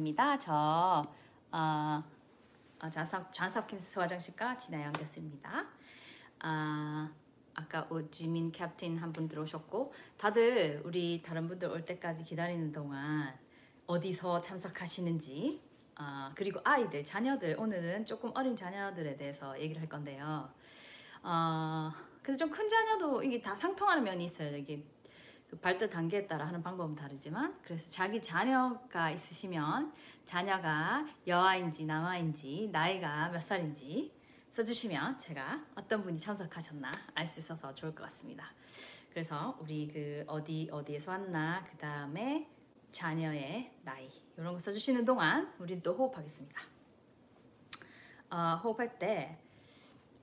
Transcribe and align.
합니다. 0.00 0.38
저 0.38 1.04
어, 1.52 2.02
어, 2.80 2.90
잔석 2.90 3.30
잔석캔스 3.32 3.98
화장실과 3.98 4.56
진아영이었습니다. 4.56 5.66
아 6.40 7.10
아까 7.54 7.86
오지민 7.90 8.50
캡틴 8.50 8.96
한 8.96 9.12
분 9.12 9.28
들어오셨고 9.28 9.92
다들 10.16 10.80
우리 10.86 11.20
다른 11.22 11.46
분들 11.48 11.68
올 11.68 11.84
때까지 11.84 12.24
기다리는 12.24 12.72
동안 12.72 13.38
어디서 13.86 14.40
참석하시는지 14.40 15.60
아 15.96 16.32
그리고 16.34 16.60
아이들 16.64 17.04
자녀들 17.04 17.56
오늘은 17.58 18.06
조금 18.06 18.32
어린 18.34 18.56
자녀들에 18.56 19.18
대해서 19.18 19.60
얘기를 19.60 19.82
할 19.82 19.88
건데요. 19.90 20.48
어, 21.22 21.92
근데 22.22 22.38
좀큰 22.38 22.70
자녀도 22.70 23.22
이게 23.22 23.38
다 23.42 23.54
상통하는 23.54 24.02
면이 24.02 24.24
있어요. 24.24 24.56
이게 24.56 24.82
그 25.50 25.58
발달 25.58 25.90
단계에 25.90 26.28
따라 26.28 26.46
하는 26.46 26.62
방법은 26.62 26.94
다르지만 26.94 27.58
그래서 27.64 27.90
자기 27.90 28.22
자녀가 28.22 29.10
있으시면 29.10 29.92
자녀가 30.24 31.04
여아인지 31.26 31.84
남아인지 31.86 32.68
나이가 32.72 33.28
몇 33.30 33.40
살인지 33.42 34.12
써주시면 34.50 35.18
제가 35.18 35.64
어떤 35.74 36.02
분이 36.04 36.18
참석하셨나 36.18 36.92
알 37.14 37.26
수 37.26 37.40
있어서 37.40 37.74
좋을 37.74 37.94
것 37.94 38.04
같습니다. 38.04 38.52
그래서 39.10 39.58
우리 39.60 39.88
그 39.92 40.24
어디 40.28 40.68
어디에서 40.70 41.10
왔나 41.10 41.64
그 41.68 41.76
다음에 41.78 42.48
자녀의 42.92 43.72
나이 43.82 44.08
이런 44.36 44.52
거 44.52 44.58
써주시는 44.60 45.04
동안 45.04 45.52
우리 45.58 45.82
또 45.82 45.94
호흡하겠습니다. 45.94 46.60
어, 48.30 48.60
호흡할 48.62 48.98
때 49.00 49.36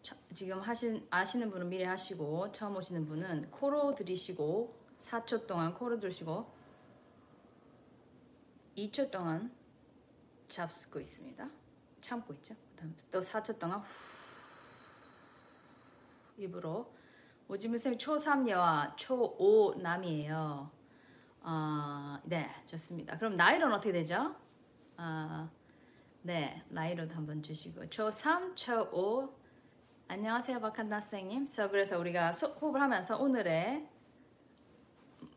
저- 0.02 0.16
지금 0.34 0.62
하신 0.62 1.06
아시는 1.10 1.50
분은 1.52 1.68
미리 1.68 1.84
하시고 1.84 2.54
처음 2.54 2.78
오시는 2.78 3.06
분은 3.06 3.52
코로 3.52 3.94
들이쉬고 3.96 4.77
4초 5.10 5.48
동안 5.48 5.74
코로 5.74 6.00
들이쉬고 6.00 6.52
2초 8.78 9.10
동안 9.10 9.52
잡고 10.50 11.00
있습니다. 11.00 11.50
참고 12.02 12.34
있죠. 12.36 12.56
그다음 12.76 12.96
또 13.12 13.20
4초 13.22 13.58
동안 13.60 13.80
후 13.80 13.86
입으로 16.38 16.94
오지문 17.48 17.78
쌤이 17.78 17.98
초3 17.98 18.48
여아, 18.50 18.96
초5 18.96 19.78
남이에요. 19.82 20.70
어, 21.42 22.20
네, 22.24 22.50
좋습니다. 22.66 23.18
그럼 23.18 23.36
나이로는 23.38 23.76
어떻게 23.76 23.92
되죠? 23.94 24.36
어, 24.98 25.50
네, 26.22 26.62
나이로도 26.70 27.16
한번 27.16 27.42
주시고 27.42 27.84
초3, 27.86 28.54
초5 28.56 29.32
안녕하세요, 30.10 30.60
박한나 30.60 31.00
선생님. 31.02 31.48
저 31.48 31.70
그래서 31.70 31.98
우리가 31.98 32.34
소- 32.34 32.48
호흡을 32.48 32.82
하면서 32.82 33.18
오늘의 33.18 33.88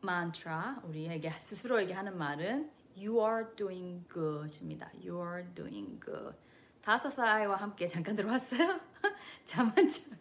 만트라 0.03 0.81
우리에게 0.85 1.31
스스로에게 1.41 1.93
하는 1.93 2.17
말은 2.17 2.71
You 2.97 3.19
are 3.21 3.45
doing 3.57 4.07
good입니다. 4.13 4.91
You 5.05 5.21
are 5.21 5.45
doing 5.55 6.01
good. 6.05 6.37
다섯 6.83 7.11
살 7.11 7.29
아이와 7.29 7.57
함께 7.57 7.87
잠깐 7.87 8.17
들어왔어요. 8.17 8.81
잠안 9.45 9.89
자고 9.89 10.17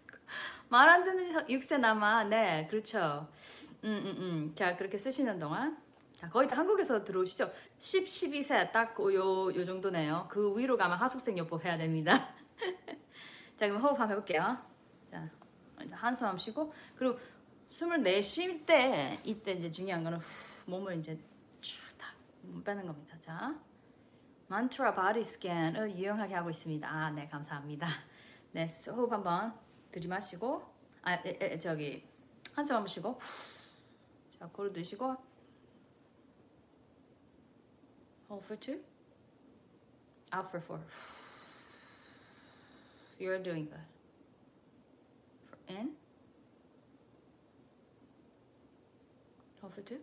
말 0.70 0.88
안 0.90 1.04
듣는 1.04 1.48
6세 1.48 1.80
남아. 1.80 2.26
네, 2.26 2.68
그렇죠. 2.70 3.28
음, 3.84 4.02
음, 4.06 4.16
음. 4.20 4.52
자, 4.56 4.76
그렇게 4.76 4.98
쓰시는 4.98 5.40
동안 5.40 5.78
자, 6.14 6.30
거의 6.30 6.48
다 6.48 6.58
한국에서 6.58 7.04
들어오시죠. 7.04 7.52
10, 7.80 8.06
12세 8.06 8.72
딱요 8.72 9.14
요 9.56 9.66
정도네요. 9.66 10.28
그 10.30 10.58
위로 10.58 10.78
가면 10.78 10.98
하숙생 10.98 11.38
요법 11.38 11.64
해야 11.66 11.78
됩니다. 11.78 12.30
자, 13.56 13.68
그럼 13.68 13.82
호흡 13.82 14.00
한번 14.00 14.12
해볼게요. 14.12 14.58
자, 15.10 15.30
한숨 15.92 16.38
쉬고 16.38 16.74
그리고 16.98 17.18
숨을 17.70 18.04
내쉴 18.04 18.66
때 18.66 19.20
이때 19.24 19.54
이제 19.54 19.72
중요한 19.72 20.04
거는 20.04 20.18
후, 20.18 20.72
몸을 20.72 20.98
이제 20.98 21.18
쭉딱 21.62 22.16
빼는 22.64 22.86
겁니다. 22.86 23.18
자, 23.20 23.56
만트라 24.48 24.96
body 24.96 25.24
scan을 25.24 25.96
유용하게 25.96 26.34
하고 26.36 26.50
있습니다. 26.50 26.88
아, 26.90 27.12
네, 27.12 27.28
감사합니다. 27.28 27.88
네, 28.52 28.68
호흡 28.88 29.12
한번 29.12 29.54
들이마시고, 29.92 30.64
아, 31.04 31.14
에, 31.14 31.38
에, 31.40 31.60
저기 31.60 32.04
한숨 32.56 32.78
한번 32.78 32.88
쉬고, 32.88 33.12
후. 33.12 33.20
자, 34.40 34.48
코를 34.48 34.74
드시고, 34.74 35.16
hold 38.30 38.46
for 38.46 38.60
two, 38.60 38.82
out 40.34 40.48
for 40.48 40.64
four. 40.64 40.82
You're 43.20 43.44
doing 43.44 43.70
good. 43.70 43.86
For 45.50 45.78
in. 45.78 45.99
Hold 49.62 49.74
for 49.74 49.82
two. 49.84 50.00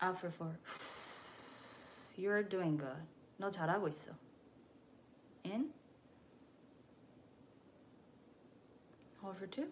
Out 0.00 0.18
for 0.18 0.30
four. 0.30 0.56
You're 2.16 2.42
doing 2.48 2.76
good. 2.78 3.02
너 3.38 3.50
잘하고 3.50 3.88
있어. 3.88 4.12
In. 5.44 5.72
Hold 9.20 9.36
for 9.36 9.46
two. 9.50 9.70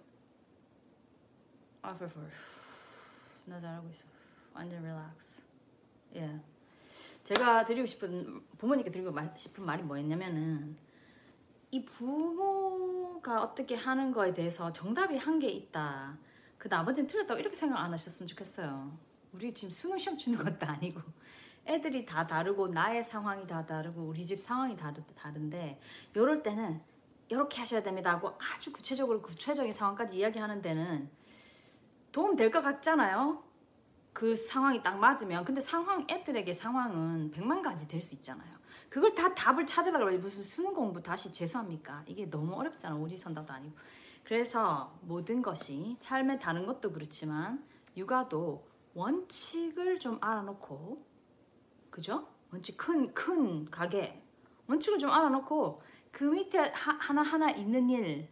Out 1.84 1.96
for 1.96 2.08
four. 2.10 2.28
너 3.46 3.60
잘하고 3.60 3.88
있어. 3.90 4.04
완전 4.54 4.82
relax. 4.84 5.42
예. 6.16 6.40
제가 7.24 7.64
드리고 7.64 7.86
싶은 7.86 8.42
부모님께 8.58 8.90
드리고 8.90 9.12
마- 9.12 9.34
싶은 9.36 9.64
말이 9.64 9.82
뭐였냐면은 9.82 10.76
이 11.70 11.84
부모가 11.84 13.42
어떻게 13.42 13.74
하는 13.76 14.12
거에 14.12 14.34
대해서 14.34 14.72
정답이 14.72 15.16
한개 15.16 15.46
있다. 15.48 16.18
그 16.62 16.68
나머지는 16.68 17.08
틀렸다고 17.08 17.40
이렇게 17.40 17.56
생각 17.56 17.80
안 17.80 17.92
하셨으면 17.92 18.28
좋겠어요. 18.28 18.96
우리 19.32 19.52
지금 19.52 19.74
수능 19.74 19.98
시험 19.98 20.16
주는 20.16 20.38
것도 20.38 20.64
아니고 20.64 21.00
애들이 21.66 22.06
다 22.06 22.24
다르고 22.24 22.68
나의 22.68 23.02
상황이 23.02 23.44
다 23.48 23.66
다르고 23.66 24.00
우리 24.00 24.24
집 24.24 24.40
상황이 24.40 24.76
다르, 24.76 25.02
다른데 25.16 25.80
이럴 26.14 26.44
때는 26.44 26.80
이렇게 27.28 27.58
하셔야 27.58 27.82
됩니다 27.82 28.12
하고 28.12 28.38
아주 28.38 28.72
구체적으로 28.72 29.20
구체적인 29.22 29.72
상황까지 29.72 30.16
이야기하는 30.16 30.62
데는 30.62 31.10
도움 32.12 32.36
될 32.36 32.52
것 32.52 32.60
같잖아요. 32.60 33.42
그 34.12 34.36
상황이 34.36 34.80
딱 34.84 34.98
맞으면 34.98 35.44
근데 35.44 35.60
상황 35.60 36.06
애들에게 36.08 36.54
상황은 36.54 37.32
백만 37.32 37.60
가지 37.60 37.88
될 37.88 38.00
수 38.02 38.14
있잖아요. 38.14 38.56
그걸 38.88 39.16
다 39.16 39.34
답을 39.34 39.66
찾으려고 39.66 40.16
무슨 40.16 40.44
수능 40.44 40.72
공부 40.72 41.02
다시 41.02 41.32
재수합니까? 41.32 42.04
이게 42.06 42.30
너무 42.30 42.54
어렵잖아. 42.54 42.94
오지선다도 42.94 43.52
아니고. 43.52 43.74
그래서 44.24 44.98
모든 45.02 45.42
것이 45.42 45.96
삶의 46.00 46.38
다른 46.40 46.66
것도 46.66 46.92
그렇지만 46.92 47.64
육아도 47.96 48.66
원칙을 48.94 49.98
좀 49.98 50.18
알아놓고 50.20 51.04
그죠? 51.90 52.28
원칙 52.52 52.76
큰 52.76 53.14
큰 53.14 53.70
가게 53.70 54.22
원칙을 54.68 54.98
좀 54.98 55.10
알아놓고 55.10 55.80
그 56.10 56.24
밑에 56.24 56.58
하, 56.58 56.92
하나하나 57.00 57.50
있는 57.50 57.90
일 57.90 58.28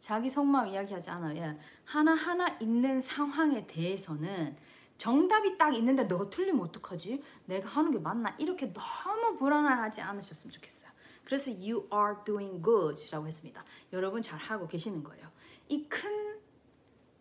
자기 0.00 0.30
속마음 0.30 0.68
이야기하지 0.68 1.10
않아요. 1.10 1.36
예. 1.42 1.58
하나하나 1.84 2.56
있는 2.60 3.00
상황에 3.00 3.66
대해서는 3.66 4.56
정답이 4.96 5.58
딱 5.58 5.74
있는데 5.74 6.04
너가 6.04 6.30
틀리면 6.30 6.62
어떡하지? 6.66 7.22
내가 7.46 7.68
하는 7.68 7.90
게 7.90 7.98
맞나? 7.98 8.34
이렇게 8.38 8.72
너무 8.72 9.36
불안하지 9.36 10.00
않으셨으면 10.00 10.52
좋겠어요. 10.52 10.89
그래서 11.30 11.52
you 11.52 11.88
are 11.94 12.16
doing 12.24 12.60
good라고 12.60 13.28
했습니다. 13.28 13.64
여러분 13.92 14.20
잘 14.20 14.36
하고 14.36 14.66
계시는 14.66 15.04
거예요. 15.04 15.28
이 15.68 15.88
큰 15.88 16.40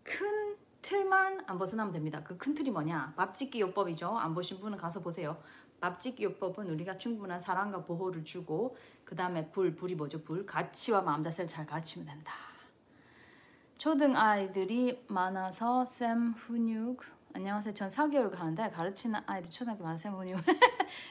큰 0.03 0.57
틀만 0.81 1.43
안 1.45 1.59
벗어나면 1.59 1.93
됩니다. 1.93 2.23
그 2.23 2.35
큰 2.35 2.55
틀이 2.55 2.71
뭐냐? 2.71 3.13
밥짓기 3.15 3.61
요법이죠. 3.61 4.17
안 4.17 4.33
보신 4.33 4.59
분은 4.59 4.79
가서 4.79 5.01
보세요. 5.01 5.39
밥짓기 5.79 6.23
요법은 6.23 6.67
우리가 6.71 6.97
충분한 6.97 7.39
사랑과 7.39 7.83
보호를 7.83 8.23
주고 8.23 8.75
그 9.05 9.15
다음에 9.15 9.51
불, 9.51 9.75
불이 9.75 9.93
뭐죠? 9.93 10.23
불, 10.23 10.43
가치와 10.47 11.03
마음 11.03 11.21
자세를 11.23 11.47
잘 11.47 11.67
가르치면 11.67 12.07
된다. 12.07 12.33
초등 13.77 14.17
아이들이 14.17 15.05
많아서 15.07 15.85
쌤 15.85 16.31
훈육 16.33 17.03
안녕하세요. 17.35 17.75
전 17.75 17.91
사교육 17.91 18.39
하는데 18.39 18.71
가르치는 18.71 19.21
아이들 19.27 19.51
초등학교 19.51 19.83
많은 19.83 19.99
쌤 19.99 20.15
훈육 20.15 20.39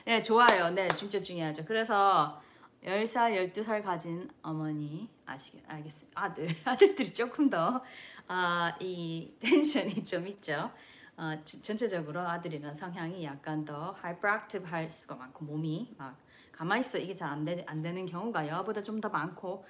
네 0.05 0.21
좋아요. 0.21 0.71
네 0.75 0.89
진짜 0.89 1.23
중요하죠. 1.23 1.65
그래서 1.65 2.43
10살, 2.85 3.53
12살 3.53 3.83
가진 3.83 4.31
어머니 4.43 5.09
아시겠 5.27 5.63
알겠어요. 5.69 6.11
아들 6.15 6.49
아들들이 6.65 7.13
조금 7.13 7.51
더 7.51 7.83
아, 8.29 8.77
이 8.81 9.33
텐션이 9.41 10.03
좀 10.05 10.27
있죠. 10.29 10.71
어, 11.17 11.33
지- 11.45 11.61
전체적으로 11.63 12.21
아들이란 12.21 12.77
성향이 12.77 13.25
약간 13.25 13.65
더 13.65 13.97
hyperactive 14.01 14.65
할 14.69 14.89
수가 14.89 15.17
많고 15.17 15.45
몸이 15.45 15.95
막 15.99 16.17
가만히 16.53 16.81
있어 16.83 16.99
이게 16.99 17.15
잘안안 17.15 17.83
되는 17.83 18.07
경우가 18.07 18.47
여보다 18.49 18.83
좀 18.83 19.01
더 19.01 19.09
많고 19.09 19.65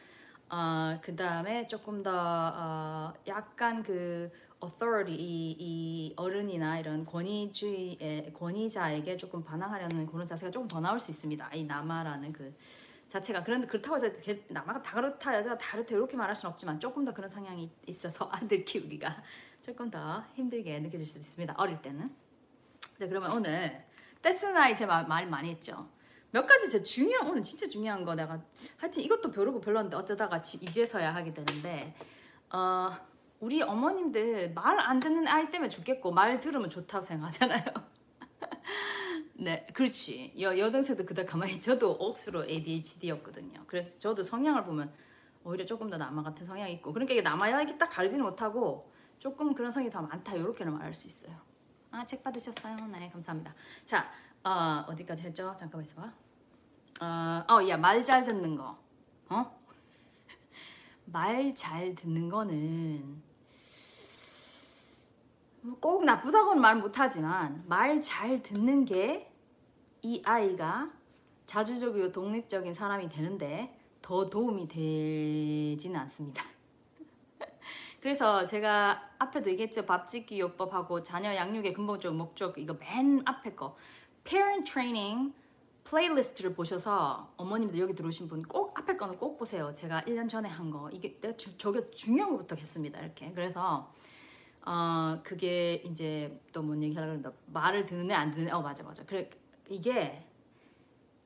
어, 0.50 0.99
그 1.02 1.14
다음에 1.16 1.66
조금 1.66 2.02
더 2.02 2.11
어, 2.14 3.12
약간 3.26 3.82
그 3.82 4.31
authority 4.62 5.14
이, 5.19 5.56
이 5.58 6.12
어른이나 6.16 6.78
이런 6.78 7.06
권위주의의 7.06 8.32
권위자에게 8.34 9.16
조금 9.16 9.43
반항하려는 9.44 10.06
그런 10.06 10.26
자세가 10.26 10.50
조금 10.50 10.66
더 10.69 10.81
나올 10.81 10.99
수 11.00 11.11
있습니다. 11.11 11.50
이 11.54 11.64
남아라는 11.64 12.32
그 12.32 12.54
자체가 13.08 13.43
그런데 13.43 13.66
그렇다고 13.66 13.96
해서 13.96 14.10
걔- 14.20 14.44
남아가 14.49 14.82
다 14.82 14.94
그렇다 14.94 15.34
여자가 15.37 15.56
다 15.58 15.72
그렇다 15.72 15.94
이렇게 15.94 16.16
말할 16.16 16.37
수는 16.37 16.52
없지만 16.52 16.78
조금 16.78 17.05
더 17.05 17.12
그런 17.14 17.28
성향이 17.28 17.70
있어서 17.87 18.28
아들 18.32 18.64
키우기가 18.64 19.22
조금 19.62 19.90
더 19.90 20.25
힘들게 20.34 20.78
느껴질 20.81 21.06
수도 21.06 21.20
있습니다. 21.20 21.55
어릴 21.56 21.81
때는. 21.82 22.10
자 22.99 23.06
그러면 23.06 23.32
오늘 23.32 23.84
아이 24.56 24.76
제가 24.76 25.05
말 25.05 25.26
많이 25.26 25.50
했죠. 25.50 25.88
몇 26.31 26.46
가지 26.46 26.70
제 26.70 26.82
중요한 26.82 27.28
오늘 27.28 27.43
진짜 27.43 27.66
중요한 27.69 28.05
거 28.05 28.14
내가 28.14 28.38
하여튼 28.76 29.02
이것도 29.02 29.31
별로고 29.31 29.61
별로인데 29.61 29.96
어쩌다가 29.96 30.43
지- 30.43 30.58
이제서야 30.58 31.14
하게 31.14 31.32
되는데 31.32 31.94
어 32.50 32.90
우리 33.40 33.62
어머님들 33.62 34.52
말 34.52 34.78
안 34.81 35.00
듣는 35.00 35.26
아이 35.28 35.49
때문에 35.50 35.70
죽겠고 35.70 36.11
말 36.11 36.40
들으면 36.40 36.69
좋다고 36.69 37.06
생각하잖아요. 37.06 37.62
네, 39.40 39.64
그렇지. 39.73 40.35
여, 40.40 40.58
여동생도 40.58 41.06
그다 41.06 41.25
가만히 41.25 41.61
저도 41.62 41.93
억수로 41.93 42.44
ADHD였거든요. 42.44 43.62
그래서 43.69 43.96
저도 43.99 44.23
성향을 44.25 44.64
보면 44.64 44.93
오히려 45.44 45.64
조금 45.64 45.88
더 45.88 45.96
남아 45.96 46.23
같은 46.25 46.44
성향이 46.44 46.73
있고 46.75 46.93
그러니까 46.93 47.12
이게 47.14 47.23
남아야 47.23 47.62
이게 47.62 47.79
딱 47.79 47.87
가리지는 47.88 48.25
못하고 48.25 48.90
조금 49.20 49.55
그런 49.55 49.70
성이 49.70 49.88
더 49.90 50.02
많다 50.02 50.35
이렇게는 50.35 50.73
말할 50.75 50.93
수 50.94 51.06
있어요. 51.06 51.37
아 51.90 52.05
책 52.05 52.23
받으셨어요? 52.25 52.76
네 52.99 53.08
감사합니다. 53.11 53.55
자 53.87 54.11
어, 54.44 54.85
어디까지 54.88 55.23
했죠? 55.23 55.55
잠깐만 55.58 55.82
있어봐. 55.87 56.12
어, 57.00 57.44
어, 57.55 57.69
야, 57.69 57.76
말 57.76 58.02
잘 58.05 58.25
듣는 58.26 58.56
거. 58.56 58.76
어? 59.29 59.58
말 61.06 61.55
잘 61.55 61.94
듣는 61.94 62.29
거는 62.29 63.23
뭐꼭 65.62 66.05
나쁘다고는 66.05 66.61
말 66.61 66.76
못하지만 66.76 67.64
말 67.69 68.02
잘 68.02 68.43
듣는 68.43 68.85
게 68.85 69.27
이 70.03 70.23
아이가 70.25 70.91
자주적이고 71.47 72.12
독립적인 72.12 72.75
사람이 72.75 73.09
되는데 73.09 73.75
더 74.03 74.27
도움이 74.27 74.69
되지는 74.69 75.99
않습니다. 76.00 76.45
그래서 78.00 78.47
제가 78.47 79.11
앞에도 79.19 79.50
얘기했죠. 79.50 79.85
밥 79.85 80.06
짓기 80.06 80.39
요법하고 80.41 81.03
자녀 81.03 81.35
양육의 81.35 81.73
근본적 81.73 82.15
목적 82.15 82.56
이거 82.59 82.75
맨 82.75 83.23
앞에 83.25 83.55
거 83.55 83.77
parent 84.25 84.71
training 84.71 85.35
playlist를 85.85 86.55
보셔서 86.55 87.33
어머님들 87.39 87.81
여기 87.81 87.95
들어오신 87.95 88.29
분 88.29 88.43
꼭 88.43 88.79
앞에 88.79 88.97
거는 88.97 89.17
꼭 89.19 89.39
보세요. 89.39 89.73
제가 89.75 90.03
1년 90.03 90.29
전에 90.29 90.49
한 90.49 90.71
거 90.71 90.91
이게 90.91 91.19
내가 91.21 91.35
주- 91.37 91.56
저게 91.56 91.91
중요한 91.91 92.31
거부터 92.33 92.55
했습니다. 92.56 93.00
이렇게 93.00 93.33
그래서 93.33 93.91
어 94.67 95.19
그게 95.25 95.83
이제 95.87 96.39
또 96.53 96.62
뭔 96.62 96.83
얘기 96.83 96.95
하려고 96.95 97.21
그랬는데 97.23 97.37
말을 97.47 97.87
안 98.11 98.31
듣는 98.33 98.49
애 98.49 98.55
어 98.55 98.61
맞아 98.61 98.85
맞아 98.85 99.03
그래 99.06 99.31
이게 99.69 100.25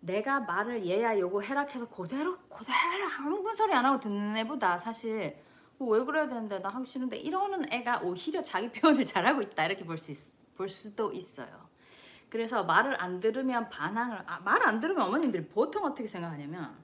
내가 0.00 0.40
말을 0.40 0.84
얘야 0.86 1.18
요거 1.18 1.42
해라 1.42 1.62
해서 1.62 1.88
그대로 1.88 2.36
그대로 2.48 3.06
아무 3.18 3.54
소리 3.54 3.72
안 3.72 3.84
하고 3.86 4.00
듣는 4.00 4.36
애보다 4.38 4.78
사실 4.78 5.36
어, 5.78 5.84
왜 5.84 6.04
그래야 6.04 6.26
되는데 6.28 6.58
나 6.58 6.68
하기 6.70 6.86
싫은데 6.86 7.16
이러는 7.18 7.72
애가 7.72 8.00
오히려 8.00 8.42
자기 8.42 8.68
표현을 8.72 9.04
잘하고 9.04 9.42
있다 9.42 9.66
이렇게 9.66 9.84
볼수 9.84 10.10
있, 10.12 10.18
볼 10.56 10.68
수도 10.68 11.12
있어요. 11.12 11.70
그래서 12.28 12.64
말을 12.64 13.00
안 13.00 13.20
들으면 13.20 13.68
반항을 13.68 14.22
아, 14.26 14.40
말 14.40 14.62
안 14.62 14.80
들으면 14.80 15.02
어머님들이 15.06 15.46
보통 15.48 15.84
어떻게 15.84 16.08
생각하냐면 16.08 16.74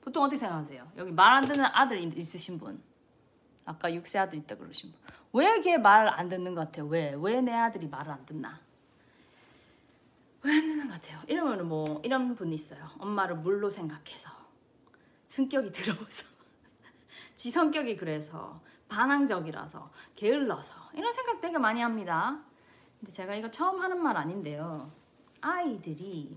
보통 0.00 0.24
어떻게 0.24 0.36
생각하세요? 0.36 0.92
여기 0.96 1.10
말 1.12 1.32
안 1.32 1.44
듣는 1.46 1.64
아들 1.72 1.98
있- 2.00 2.16
있으신 2.18 2.58
분 2.58 2.82
아까 3.64 3.88
6세 3.90 4.18
아들 4.18 4.38
있다 4.38 4.56
그러신 4.56 4.92
분 4.92 5.00
왜 5.32 5.60
걔 5.62 5.76
말 5.78 6.08
안 6.08 6.28
듣는 6.28 6.54
것 6.54 6.62
같아요? 6.66 6.86
왜? 6.86 7.14
왜 7.18 7.40
내 7.42 7.52
아들이 7.52 7.86
말을 7.86 8.10
안 8.12 8.24
듣나? 8.26 8.60
같아요? 11.00 11.20
이러면 11.26 11.68
뭐 11.68 12.00
이런 12.04 12.34
분 12.34 12.52
있어요. 12.52 12.88
엄마를 12.98 13.36
물로 13.36 13.70
생각해서 13.70 14.30
성격이 15.28 15.72
더러워서 15.72 16.26
지 17.36 17.50
성격이 17.50 17.96
그래서 17.96 18.60
반항적이라서 18.88 19.90
게을러서 20.16 20.74
이런 20.94 21.12
생각 21.12 21.40
되게 21.40 21.58
많이 21.58 21.80
합니다. 21.80 22.42
근데 22.98 23.12
제가 23.12 23.34
이거 23.34 23.50
처음 23.50 23.80
하는 23.80 24.02
말 24.02 24.16
아닌데요. 24.16 24.90
아이들이 25.40 26.36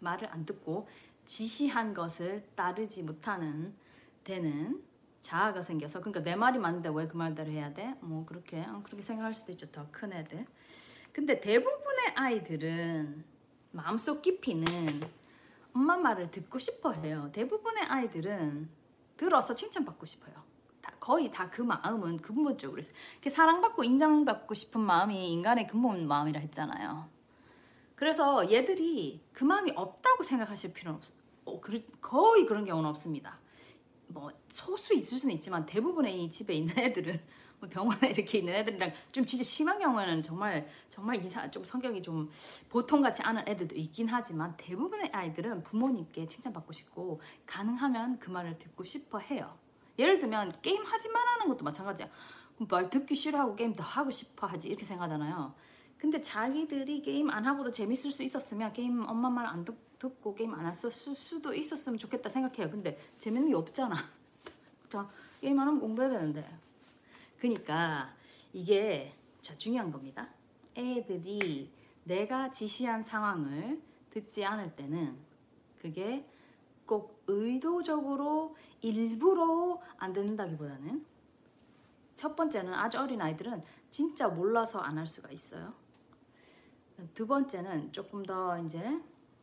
말을 0.00 0.28
안 0.30 0.44
듣고 0.44 0.88
지시한 1.24 1.94
것을 1.94 2.46
따르지 2.54 3.02
못하는 3.02 3.74
되는 4.22 4.82
자아가 5.20 5.62
생겨서 5.62 6.00
그러니까 6.00 6.22
내 6.22 6.36
말이 6.36 6.58
맞는데 6.58 6.90
왜 6.90 7.08
그 7.08 7.16
말대로 7.16 7.50
해야 7.50 7.72
돼? 7.74 7.94
뭐 8.00 8.24
그렇게 8.24 8.60
어, 8.60 8.82
그렇게 8.84 9.02
생각할 9.02 9.34
수도 9.34 9.50
있죠. 9.52 9.66
더 9.72 9.86
큰 9.90 10.12
애들. 10.12 10.46
근데 11.12 11.40
대부분의 11.40 11.95
아이들은 12.16 13.24
마음속 13.72 14.22
깊이는 14.22 14.66
엄마 15.74 15.96
말을 15.98 16.30
듣고 16.30 16.58
싶어 16.58 16.92
해요. 16.92 17.30
대부분의 17.32 17.84
아이들은 17.84 18.68
들어서 19.18 19.54
칭찬받고 19.54 20.06
싶어요. 20.06 20.34
다, 20.80 20.92
거의 20.98 21.30
다 21.30 21.50
그 21.50 21.60
마음은 21.60 22.18
근본적으로 22.18 22.80
있어요. 22.80 22.94
사랑받고 23.28 23.84
인정받고 23.84 24.54
싶은 24.54 24.80
마음이 24.80 25.30
인간의 25.32 25.66
근본 25.66 26.08
마음이라 26.08 26.40
했잖아요. 26.40 27.08
그래서 27.94 28.50
얘들이 28.50 29.22
그 29.32 29.44
마음이 29.44 29.72
없다고 29.76 30.22
생각하실 30.24 30.72
필요는 30.72 30.98
없, 30.98 31.04
어, 31.44 31.60
그, 31.60 31.86
거의 32.00 32.46
그런 32.46 32.64
경우는 32.64 32.88
없습니다. 32.90 33.38
뭐 34.08 34.30
소수 34.48 34.94
있을 34.94 35.18
수는 35.18 35.34
있지만 35.34 35.66
대부분의 35.66 36.22
이 36.22 36.30
집에 36.30 36.54
있는 36.54 36.76
애들은 36.78 37.12
뭐 37.12 37.22
병원에 37.68 38.10
이렇게 38.10 38.38
있는 38.38 38.54
애들이랑 38.54 38.92
좀 39.12 39.24
진짜 39.24 39.44
심한 39.44 39.78
경우에는 39.78 40.22
정말 40.22 40.68
정말 40.90 41.24
이상 41.24 41.50
좀 41.50 41.64
성격이 41.64 42.02
좀 42.02 42.30
보통 42.68 43.00
같지 43.00 43.22
않은 43.22 43.44
애들도 43.48 43.74
있긴 43.76 44.08
하지만 44.08 44.54
대부분의 44.56 45.10
아이들은 45.12 45.62
부모님께 45.62 46.26
칭찬받고 46.26 46.72
싶고 46.72 47.20
가능하면 47.46 48.18
그 48.18 48.30
말을 48.30 48.58
듣고 48.58 48.84
싶어 48.84 49.18
해요. 49.18 49.56
예를 49.98 50.18
들면 50.18 50.60
게임 50.62 50.84
하지 50.84 51.08
말라는 51.08 51.48
것도 51.48 51.64
마찬가지야. 51.64 52.06
말 52.68 52.88
듣기 52.90 53.14
싫어하고 53.14 53.54
게임 53.56 53.74
더 53.74 53.82
하고 53.84 54.10
싶어 54.10 54.46
하지 54.46 54.68
이렇게 54.68 54.84
생각하잖아요. 54.86 55.54
근데 55.98 56.20
자기들이 56.20 57.02
게임 57.02 57.30
안 57.30 57.46
하고도 57.46 57.70
재밌을 57.70 58.10
수 58.10 58.22
있었으면 58.22 58.72
게임 58.72 59.04
엄마 59.08 59.30
말 59.30 59.46
안 59.46 59.64
듣고 59.98 60.34
게임 60.34 60.54
안 60.54 60.66
했을 60.66 60.90
수도 60.90 61.54
있었으면 61.54 61.98
좋겠다 61.98 62.28
생각해요. 62.28 62.70
근데 62.70 62.98
재밌는 63.18 63.48
게 63.50 63.56
없잖아. 63.56 63.96
자 64.88 65.08
게임 65.40 65.58
안 65.58 65.68
하면 65.68 65.80
공부해야 65.80 66.10
되는데. 66.12 66.46
그러니까 67.38 68.14
이게 68.52 69.14
자 69.40 69.56
중요한 69.56 69.90
겁니다. 69.90 70.28
애들이 70.76 71.70
내가 72.04 72.50
지시한 72.50 73.02
상황을 73.02 73.80
듣지 74.10 74.44
않을 74.44 74.74
때는 74.76 75.16
그게 75.80 76.26
꼭 76.86 77.22
의도적으로 77.26 78.56
일부러 78.80 79.80
안 79.98 80.12
듣는다기보다는 80.12 81.04
첫 82.14 82.34
번째는 82.36 82.72
아주 82.72 82.98
어린 82.98 83.20
아이들은 83.20 83.62
진짜 83.90 84.28
몰라서 84.28 84.78
안 84.80 84.96
할 84.96 85.06
수가 85.06 85.30
있어요. 85.30 85.74
두 87.12 87.26
번째는 87.26 87.92
조금 87.92 88.24
더 88.24 88.58
이제 88.60 88.80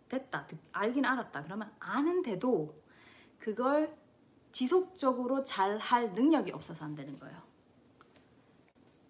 됐다, 0.10 0.48
듣- 0.48 0.60
알긴 0.72 1.06
알았다. 1.06 1.44
그러면 1.44 1.72
아는데도 1.80 2.74
그걸 3.38 3.96
지속적으로 4.51 5.44
잘 5.44 5.77
할 5.77 6.13
능력이 6.13 6.51
없어서 6.51 6.86
안 6.86 6.96
되는 6.96 7.20
거예요. 7.20 7.38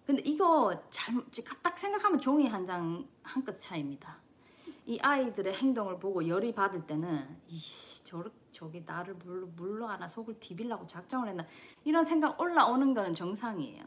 근데 0.06 0.22
이거 0.22 0.74
잘못 0.90 1.26
딱 1.62 1.78
생각하면 1.78 2.18
종이 2.20 2.46
한 2.48 2.66
장 2.66 3.06
한 3.22 3.44
끗 3.44 3.58
차이입니다. 3.58 4.18
이 4.86 4.98
아이들의 5.00 5.54
행동을 5.54 5.98
보고 5.98 6.26
열이 6.26 6.54
받을 6.54 6.86
때는 6.86 7.38
이씨 7.48 8.04
저 8.04 8.24
저기 8.52 8.82
나를 8.84 9.14
물로 9.14 9.46
물로 9.48 9.86
하나 9.86 10.06
속을 10.08 10.38
디빌라고 10.40 10.86
작정을 10.86 11.28
했나 11.28 11.46
이런 11.84 12.04
생각 12.04 12.38
올라오는 12.40 12.92
거는 12.94 13.14
정상이에요. 13.14 13.82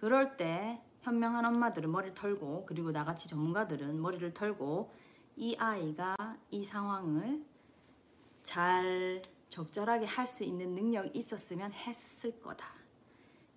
그럴 0.00 0.36
때 0.36 0.82
현명한 1.02 1.44
엄마들은 1.46 1.90
머리를 1.90 2.14
털고 2.14 2.66
그리고 2.66 2.90
나같이 2.90 3.28
전문가들은 3.28 4.00
머리를 4.02 4.34
털고 4.34 4.92
이 5.36 5.54
아이가 5.56 6.16
이 6.50 6.64
상황을 6.64 7.44
잘 8.42 9.22
적절하게 9.48 10.06
할 10.06 10.26
수 10.26 10.42
있는 10.44 10.74
능력이 10.74 11.10
있었으면 11.14 11.72
했을 11.72 12.40
거다. 12.40 12.66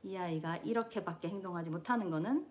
이 0.07 0.15
아이가 0.15 0.55
이렇게밖에 0.57 1.27
행동하지 1.27 1.69
못하는 1.69 2.09
거는 2.09 2.47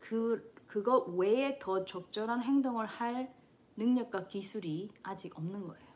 그 0.00 0.52
그거 0.66 0.98
외에 1.16 1.56
더 1.60 1.84
적절한 1.84 2.42
행동을 2.42 2.84
할 2.86 3.32
능력과 3.76 4.26
기술이 4.26 4.90
아직 5.04 5.36
없는 5.38 5.68
거예요. 5.68 5.86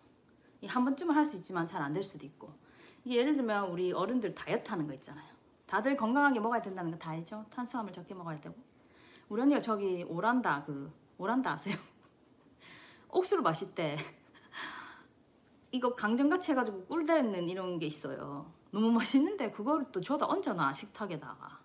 이한 0.60 0.84
번쯤은 0.84 1.14
할 1.16 1.26
수 1.26 1.36
있지만 1.36 1.66
잘 1.66 1.82
안 1.82 1.92
될 1.92 2.02
수도 2.04 2.24
있고. 2.24 2.52
예를 3.06 3.34
들면 3.34 3.70
우리 3.70 3.92
어른들 3.92 4.34
다이어트 4.36 4.70
하는 4.70 4.86
거 4.86 4.94
있잖아요. 4.94 5.26
다들 5.66 5.96
건강하게 5.96 6.38
먹어야 6.38 6.62
된다는 6.62 6.92
거 6.92 6.98
다 6.98 7.10
알죠? 7.10 7.44
탄수화물 7.50 7.92
적게 7.92 8.14
먹어야 8.14 8.40
되고. 8.40 8.54
우리 9.28 9.42
언니가 9.42 9.60
저기 9.60 10.04
오란다 10.04 10.64
그 10.64 10.92
오란다 11.18 11.54
아세요? 11.54 11.76
옥수로 13.10 13.42
마실 13.42 13.74
때 13.74 13.96
이거 15.72 15.94
강정같이 15.96 16.52
해가지고 16.52 16.84
꿀대는 16.86 17.48
이런 17.48 17.80
게 17.80 17.86
있어요. 17.86 18.46
너무 18.74 18.90
맛있는데 18.90 19.50
그거를 19.52 19.86
또 19.92 20.00
줘다 20.00 20.26
얹어놔 20.26 20.72
식탁에다가. 20.72 21.60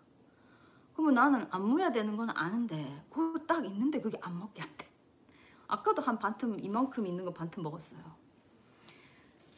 그러면 0.93 1.15
나는 1.15 1.47
안 1.49 1.63
무야 1.63 1.91
되는 1.91 2.15
건 2.15 2.29
아는데 2.29 3.03
그거 3.09 3.39
딱 3.47 3.65
있는데 3.65 3.99
그게 3.99 4.17
안 4.21 4.37
먹게 4.37 4.61
안 4.61 4.69
돼. 4.77 4.87
아까도 5.67 6.01
한 6.01 6.19
반틈 6.19 6.59
이만큼 6.59 7.07
있는 7.07 7.25
거 7.25 7.33
반틈 7.33 7.63
먹었어요. 7.63 7.99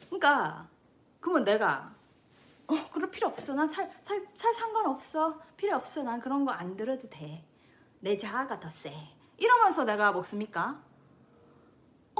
그러니까 0.06 0.68
그러면 1.20 1.44
내가 1.44 1.94
어 2.68 2.74
그럴 2.92 3.10
필요 3.10 3.28
없어. 3.28 3.54
난 3.54 3.66
살 3.66 3.90
살 4.02 4.26
살 4.34 4.54
상관없어. 4.54 5.38
필요 5.56 5.76
없어. 5.76 6.02
난 6.02 6.20
그런 6.20 6.44
거 6.44 6.52
안 6.52 6.76
들어도 6.76 7.08
돼. 7.10 7.44
내 8.00 8.16
자아가 8.16 8.58
더 8.60 8.70
세. 8.70 8.94
이러면서 9.36 9.84
내가 9.84 10.12
먹습니까? 10.12 10.80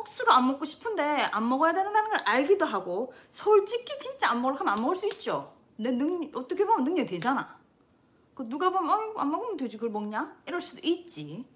어 0.02 0.04
억수로 0.04 0.32
안 0.32 0.46
먹고 0.48 0.64
싶은데 0.64 1.02
안 1.02 1.48
먹어야 1.48 1.72
된다는 1.72 2.10
걸 2.10 2.18
알기도 2.20 2.66
하고 2.66 3.12
솔직히 3.30 3.96
진짜 3.98 4.30
안 4.30 4.42
먹으려고 4.42 4.60
하면 4.60 4.74
안 4.76 4.82
먹을 4.82 4.96
수 4.96 5.06
있죠. 5.06 5.54
내 5.76 5.90
능, 5.92 6.30
어떻게 6.34 6.64
보면 6.66 6.84
능력 6.84 7.06
되잖아. 7.06 7.58
그 8.34 8.48
누가 8.48 8.70
보면 8.70 8.90
어, 8.90 9.12
안 9.20 9.30
먹으면 9.30 9.56
되지 9.56 9.76
그걸 9.76 9.90
먹냐? 9.90 10.36
이럴 10.46 10.60
수도 10.60 10.80
있지. 10.86 11.46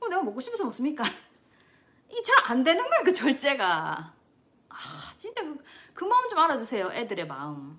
어, 0.00 0.08
내가 0.08 0.22
먹고 0.22 0.40
싶어서 0.40 0.64
먹습니까? 0.64 1.04
이 2.10 2.22
잘 2.22 2.50
안 2.50 2.62
되는 2.64 2.82
거야 2.88 3.02
그 3.04 3.12
절제가. 3.12 4.12
아 4.68 4.76
진짜 5.16 5.42
그, 5.42 5.62
그 5.94 6.04
마음 6.04 6.28
좀 6.28 6.38
알아주세요 6.38 6.92
애들의 6.92 7.26
마음. 7.26 7.78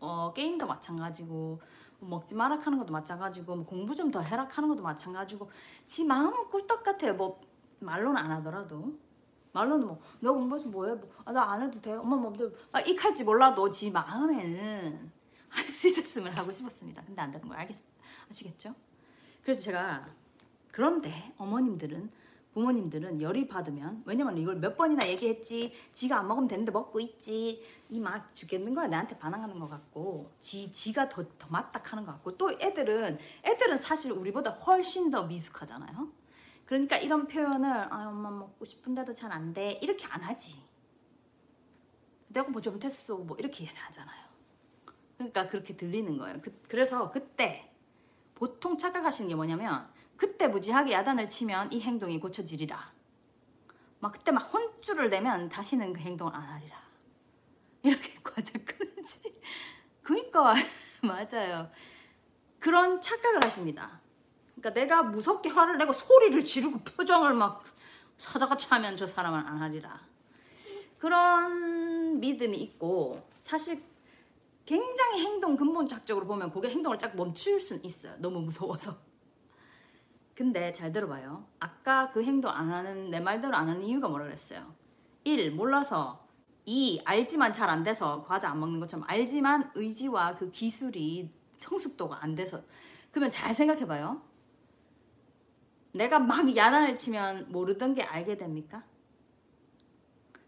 어 0.00 0.32
게임도 0.34 0.66
마찬가지고 0.66 1.60
뭐 2.00 2.18
먹지 2.18 2.34
마라 2.34 2.58
하는 2.58 2.78
것도 2.78 2.92
마찬가지고 2.92 3.56
뭐 3.56 3.64
공부 3.64 3.94
좀 3.94 4.10
더 4.10 4.20
해라 4.20 4.46
하는 4.50 4.68
것도 4.68 4.82
마찬가지고 4.82 5.50
지 5.86 6.04
마음은 6.04 6.48
꿀떡 6.48 6.82
같아요. 6.82 7.14
뭐 7.14 7.40
말로는 7.84 8.16
안 8.16 8.30
하더라도. 8.32 8.98
말로는 9.52 9.86
뭐 9.86 10.00
내가 10.20 10.34
공부 10.34 10.58
좀 10.60 10.70
뭐해? 10.72 10.94
뭐나 11.24 11.52
안 11.52 11.62
해도 11.62 11.80
돼. 11.80 11.92
엄마 11.92 12.16
맘대로 12.16 12.50
아, 12.72 12.80
익할지 12.80 13.22
몰라도 13.24 13.70
지 13.70 13.90
마음에는 13.90 15.12
할 15.48 15.68
수 15.68 15.86
있었으면 15.88 16.36
하고 16.36 16.50
싶었습니다. 16.50 17.02
근데 17.04 17.22
안 17.22 17.30
되는 17.30 17.46
걸 17.48 17.56
알겠 17.56 17.76
아시겠죠? 18.30 18.74
그래서 19.42 19.60
제가 19.62 20.08
그런데 20.72 21.32
어머님들은 21.38 22.10
부모님들은 22.54 23.20
열이 23.20 23.46
받으면 23.48 24.02
왜냐면 24.06 24.36
이걸 24.38 24.56
몇 24.56 24.76
번이나 24.76 25.06
얘기했지. 25.08 25.72
지가 25.92 26.18
안 26.18 26.26
먹으면 26.28 26.48
되는데 26.48 26.72
먹고 26.72 26.98
있지. 27.00 27.62
이 27.90 28.00
막 28.00 28.34
죽겠는 28.34 28.74
거야. 28.74 28.88
나한테 28.88 29.16
반항하는 29.18 29.58
것 29.60 29.68
같고 29.68 30.30
지 30.40 30.72
지가 30.72 31.08
더 31.08 31.22
더 31.38 31.46
맞닥하는 31.48 32.04
것 32.04 32.12
같고. 32.12 32.36
또 32.36 32.50
애들은 32.60 33.18
애들은 33.44 33.76
사실 33.78 34.10
우리보다 34.12 34.50
훨씬 34.50 35.10
더 35.12 35.22
미숙하잖아요 35.24 36.08
그러니까 36.66 36.96
이런 36.96 37.26
표현을 37.28 37.92
아 37.92 38.08
엄마 38.08 38.30
먹고 38.30 38.64
싶은데도 38.64 39.14
잘 39.14 39.32
안 39.32 39.52
돼 39.54 39.78
이렇게 39.82 40.06
안 40.06 40.22
하지 40.22 40.62
내가 42.28 42.48
뭐 42.48 42.60
잘못했어 42.60 43.16
뭐 43.18 43.36
이렇게 43.38 43.66
하잖아요 43.66 44.24
그러니까 45.16 45.48
그렇게 45.48 45.76
들리는 45.76 46.16
거예요 46.18 46.40
그, 46.42 46.60
그래서 46.68 47.10
그때 47.10 47.70
보통 48.34 48.76
착각하시는 48.78 49.28
게 49.28 49.34
뭐냐면 49.34 49.88
그때 50.16 50.48
무지하게 50.48 50.92
야단을 50.92 51.28
치면 51.28 51.72
이 51.72 51.80
행동이 51.80 52.20
고쳐지리라. 52.20 52.92
막 54.00 54.12
그때 54.12 54.30
막 54.30 54.40
혼쭐을 54.40 55.08
내면 55.10 55.48
다시는 55.48 55.92
그 55.92 56.00
행동을 56.00 56.34
안 56.34 56.42
하리라. 56.42 56.76
이렇게 57.82 58.14
과자 58.22 58.52
끊지. 58.58 59.34
그니까 60.02 60.54
맞아요. 61.02 61.70
그런 62.60 63.00
착각을 63.00 63.44
하십니다. 63.44 64.00
그러니까 64.64 64.70
내가 64.80 65.02
무섭게 65.02 65.50
화를 65.50 65.76
내고 65.76 65.92
소리를 65.92 66.42
지르고 66.42 66.78
표정을 66.78 67.34
막 67.34 67.62
사자같이 68.16 68.66
하면 68.68 68.96
저 68.96 69.06
사람은 69.06 69.38
안 69.38 69.60
하리라. 69.60 70.00
그런 70.98 72.18
믿음이 72.18 72.56
있고 72.56 73.28
사실 73.40 73.82
굉장히 74.64 75.22
행동 75.22 75.56
근본적으로 75.56 76.26
보면 76.26 76.50
그게 76.50 76.70
행동을 76.70 76.98
쫙 76.98 77.14
멈출 77.14 77.60
수는 77.60 77.84
있어요. 77.84 78.14
너무 78.18 78.40
무서워서. 78.40 78.96
근데 80.34 80.72
잘 80.72 80.90
들어봐요. 80.92 81.46
아까 81.60 82.10
그 82.10 82.24
행동 82.24 82.50
안 82.50 82.72
하는 82.72 83.10
내 83.10 83.20
말대로 83.20 83.54
안 83.54 83.68
하는 83.68 83.82
이유가 83.82 84.08
뭐라 84.08 84.24
그랬어요? 84.24 84.74
1. 85.24 85.50
몰라서 85.50 86.26
2. 86.64 87.02
알지만 87.04 87.52
잘 87.52 87.68
안 87.68 87.84
돼서 87.84 88.24
과자 88.26 88.48
안 88.48 88.60
먹는 88.60 88.80
것처럼 88.80 89.04
알지만 89.08 89.72
의지와 89.74 90.36
그 90.36 90.50
기술이 90.50 91.30
성숙도가 91.58 92.22
안 92.22 92.34
돼서 92.34 92.62
그러면 93.10 93.30
잘 93.30 93.54
생각해봐요. 93.54 94.33
내가 95.94 96.18
막 96.18 96.54
야단을 96.54 96.96
치면 96.96 97.52
모르던 97.52 97.94
게 97.94 98.02
알게 98.02 98.36
됩니까? 98.36 98.82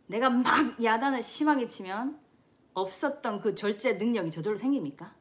내가 0.08 0.28
막 0.28 0.82
야단을 0.82 1.22
심하게 1.22 1.68
치면 1.68 2.18
없었던 2.74 3.40
그 3.40 3.54
절제 3.54 3.92
능력이 3.92 4.32
저절로 4.32 4.56
생깁니까? 4.56 5.14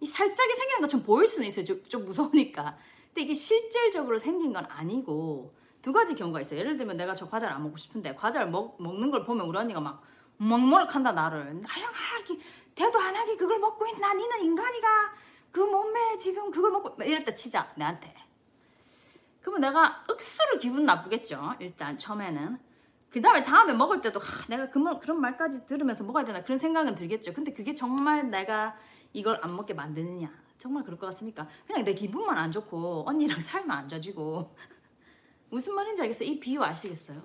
이 0.00 0.06
살짝이 0.06 0.54
생기는 0.54 0.80
것처럼 0.82 1.06
보일 1.06 1.26
수는 1.26 1.48
있어요. 1.48 1.64
좀, 1.64 1.82
좀 1.88 2.04
무서우니까. 2.04 2.76
근데 3.06 3.22
이게 3.22 3.32
실질적으로 3.32 4.18
생긴 4.18 4.52
건 4.52 4.66
아니고 4.68 5.54
두 5.80 5.92
가지 5.92 6.14
경우가 6.14 6.42
있어요. 6.42 6.60
예를 6.60 6.76
들면 6.76 6.98
내가 6.98 7.14
저 7.14 7.26
과자를 7.26 7.54
안 7.54 7.62
먹고 7.62 7.78
싶은데 7.78 8.14
과자를 8.14 8.50
먹, 8.50 8.76
먹는 8.82 9.10
걸 9.10 9.24
보면 9.24 9.46
우리 9.46 9.56
언니가 9.56 9.80
막 9.80 10.02
먹먹한다 10.36 11.12
나를 11.12 11.62
나영 11.62 11.90
하기 11.90 12.38
대도 12.74 12.98
안 12.98 13.16
하기 13.16 13.38
그걸 13.38 13.58
먹고 13.60 13.86
있나 13.86 14.12
니는 14.12 14.42
인간이가 14.42 15.14
그 15.50 15.60
몸매 15.60 16.18
지금 16.18 16.50
그걸 16.50 16.70
먹고 16.70 17.02
이랬다 17.02 17.32
치자 17.32 17.72
내한테 17.76 18.25
그러면 19.46 19.60
내가 19.60 20.02
억수로 20.08 20.58
기분 20.58 20.84
나쁘겠죠 20.86 21.54
일단 21.60 21.96
처음에는 21.96 22.58
그 23.10 23.20
다음에 23.20 23.44
다음에 23.44 23.72
먹을 23.74 24.00
때도 24.00 24.18
하, 24.18 24.44
내가 24.48 24.68
그, 24.70 24.98
그런 24.98 25.20
말까지 25.20 25.66
들으면서 25.66 26.02
먹어야 26.02 26.24
되나 26.24 26.42
그런 26.42 26.58
생각은 26.58 26.96
들겠죠 26.96 27.32
근데 27.32 27.52
그게 27.52 27.72
정말 27.72 28.28
내가 28.28 28.76
이걸 29.12 29.38
안 29.42 29.54
먹게 29.54 29.72
만드느냐 29.72 30.28
정말 30.58 30.82
그럴 30.82 30.98
것 30.98 31.06
같습니까? 31.06 31.46
그냥 31.64 31.84
내 31.84 31.94
기분만 31.94 32.36
안 32.36 32.50
좋고 32.50 33.04
언니랑 33.06 33.38
살만 33.40 33.78
안 33.78 33.88
좋아지고 33.88 34.52
무슨 35.50 35.76
말인지 35.76 36.02
알겠어요? 36.02 36.28
이 36.28 36.40
비유 36.40 36.60
아시겠어요? 36.64 37.22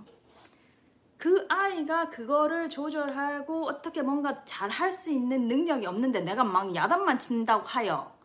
그 1.17 1.47
아이가 1.49 2.09
그거를 2.09 2.69
조절하고 2.69 3.65
어떻게 3.65 4.03
뭔가 4.03 4.45
잘 4.45 4.69
할 4.69 4.91
수 4.91 5.09
있는 5.09 5.47
능력이 5.47 5.87
없는데 5.87 6.21
내가 6.21 6.43
막 6.43 6.75
야단만 6.75 7.17
친다고 7.17 7.63
하여 7.63 8.15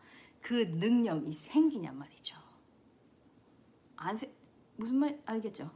그 0.43 0.55
능력이 0.55 1.33
생기냔 1.33 1.97
말이죠. 1.99 2.46
안 3.97 4.17
세, 4.17 4.33
무슨 4.77 4.97
말 4.97 5.21
알겠죠? 5.27 5.71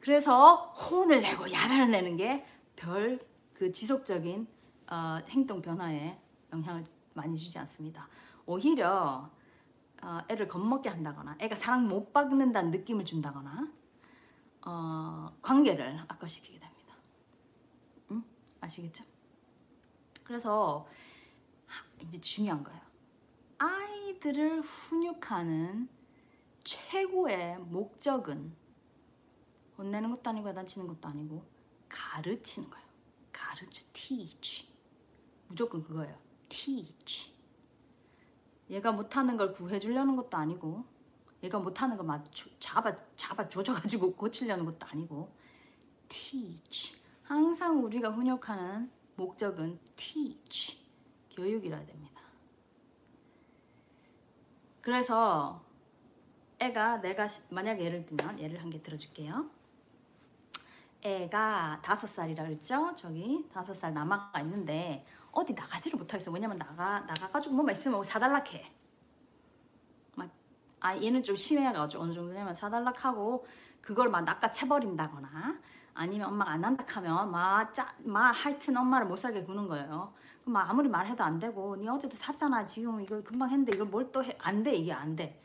그래서 0.00 0.56
혼을 0.72 1.20
내고 1.20 1.50
야단을 1.52 1.90
내는 1.90 2.16
게 2.16 2.44
별 2.76 3.18
그 3.62 3.70
지속적인 3.70 4.48
어, 4.90 5.20
행동 5.28 5.62
변화에 5.62 6.18
영향을 6.52 6.84
많이 7.14 7.36
주지 7.36 7.56
않습니다. 7.60 8.08
오히려 8.44 9.30
어, 10.02 10.18
애를 10.28 10.48
겁먹게 10.48 10.88
한다거나 10.88 11.36
애가 11.38 11.54
사랑 11.54 11.86
못 11.86 12.12
받는다는 12.12 12.72
느낌을 12.72 13.04
준다거나 13.04 13.70
어, 14.66 15.32
관계를 15.42 15.96
악화시키게 16.08 16.58
됩니다. 16.58 16.94
응? 18.10 18.24
아시겠죠? 18.60 19.04
그래서 20.24 20.88
이제 22.00 22.20
중요한 22.20 22.64
거예요. 22.64 22.80
아이들을 23.58 24.60
훈육하는 24.62 25.88
최고의 26.64 27.58
목적은 27.58 28.54
혼내는 29.78 30.10
것도 30.10 30.30
아니고 30.30 30.48
야단치는 30.48 30.86
것도 30.86 31.08
아니고 31.08 31.44
가르치는 31.88 32.70
거예요. 32.70 32.86
가르쳐, 33.32 33.82
teach. 33.92 34.68
무조건 35.48 35.82
그거예요. 35.82 36.16
teach. 36.48 37.32
얘가 38.70 38.92
못하는 38.92 39.36
걸 39.36 39.52
구해주려는 39.52 40.16
것도 40.16 40.36
아니고 40.36 40.84
얘가 41.42 41.58
못하는 41.58 41.96
거 41.96 42.02
맞춰, 42.02 42.48
잡아 42.60 42.96
잡아 43.16 43.48
조져가지고 43.48 44.14
고치려는 44.16 44.64
것도 44.64 44.86
아니고 44.86 45.34
teach. 46.08 46.96
항상 47.22 47.82
우리가 47.84 48.10
훈육하는 48.10 48.90
목적은 49.16 49.78
teach. 49.96 50.80
교육이라 51.30 51.84
됩니다. 51.84 52.20
그래서 54.82 55.64
애가 56.62 57.00
내가 57.00 57.26
만약 57.50 57.80
예를 57.80 58.06
들면 58.06 58.38
예를 58.38 58.62
한 58.62 58.70
개 58.70 58.80
들어줄게요. 58.82 59.46
애가 61.02 61.80
다섯 61.82 62.06
살이라 62.06 62.44
그랬죠? 62.44 62.94
저기 62.96 63.48
다섯 63.52 63.74
살 63.74 63.92
남아가 63.92 64.40
있는데 64.42 65.04
어디 65.32 65.52
나가지를 65.54 65.98
못하겠어. 65.98 66.30
왜냐면 66.30 66.58
나가 66.58 67.00
나가가지고 67.00 67.56
뭐만 67.56 67.72
있으면 67.74 68.04
사달락해. 68.04 68.70
막 70.16 70.30
아 70.80 70.96
얘는 70.96 71.22
좀 71.24 71.34
심해가지고 71.34 72.02
어느 72.04 72.12
정도냐면 72.12 72.54
사달락하고 72.54 73.44
그걸 73.80 74.08
막 74.10 74.22
낚아채버린다거나 74.24 75.58
아니면 75.94 76.28
엄마가 76.28 76.52
안 76.52 76.64
한다 76.64 76.84
하면 76.88 77.30
막짜막 77.32 78.34
하여튼 78.44 78.76
엄마를 78.76 79.06
못 79.08 79.16
살게 79.16 79.42
구는 79.44 79.66
거예요. 79.66 80.12
그럼 80.42 80.52
막 80.54 80.70
아무리 80.70 80.88
말해도 80.88 81.24
안 81.24 81.38
되고 81.40 81.74
니 81.76 81.88
어제도 81.88 82.16
샀잖아 82.16 82.64
지금 82.66 83.00
이거 83.00 83.20
금방 83.22 83.50
했는데 83.50 83.72
이걸 83.74 83.88
뭘 83.88 84.12
또 84.12 84.22
해 84.22 84.36
안 84.40 84.62
돼 84.62 84.76
이게 84.76 84.92
안 84.92 85.16
돼. 85.16 85.40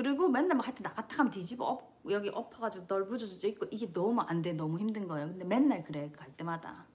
그리고 0.00 0.30
맨날 0.30 0.56
막 0.56 0.66
하여튼 0.66 0.82
나갔다 0.82 1.18
하면 1.18 1.30
뒤집어 1.30 1.66
엎, 1.66 2.00
여기 2.08 2.30
엎어가지고 2.30 2.86
널브러져 2.88 3.46
있고 3.48 3.66
이게 3.70 3.92
너무 3.92 4.22
안 4.22 4.40
돼 4.40 4.54
너무 4.54 4.78
힘든 4.78 5.06
거예요. 5.06 5.28
근데 5.28 5.44
맨날 5.44 5.84
그래 5.84 6.10
갈 6.16 6.34
때마다. 6.38 6.86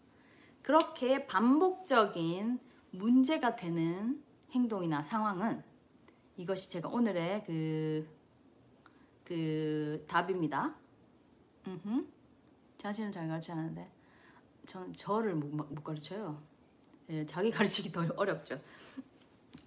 그렇게 0.64 1.28
반복적인 1.28 2.60
문제가 2.90 3.56
되는 3.56 4.24
행동이나 4.50 5.04
상황은 5.04 5.64
이것이 6.36 6.72
제가 6.72 6.90
오늘의 6.90 7.44
그, 7.46 8.08
그 9.24 10.04
답입니다. 10.08 10.74
음흠. 11.68 12.08
자신은 12.80 13.12
잘 13.12 13.28
가르쳐야 13.28 13.58
하는데 13.58 13.88
저는 14.66 14.94
저를 14.94 15.36
못, 15.36 15.72
못 15.72 15.84
가르쳐요. 15.84 16.42
예, 17.10 17.24
자기 17.28 17.52
가르치기 17.54 17.92
더 17.92 18.04
어렵죠. 18.16 18.60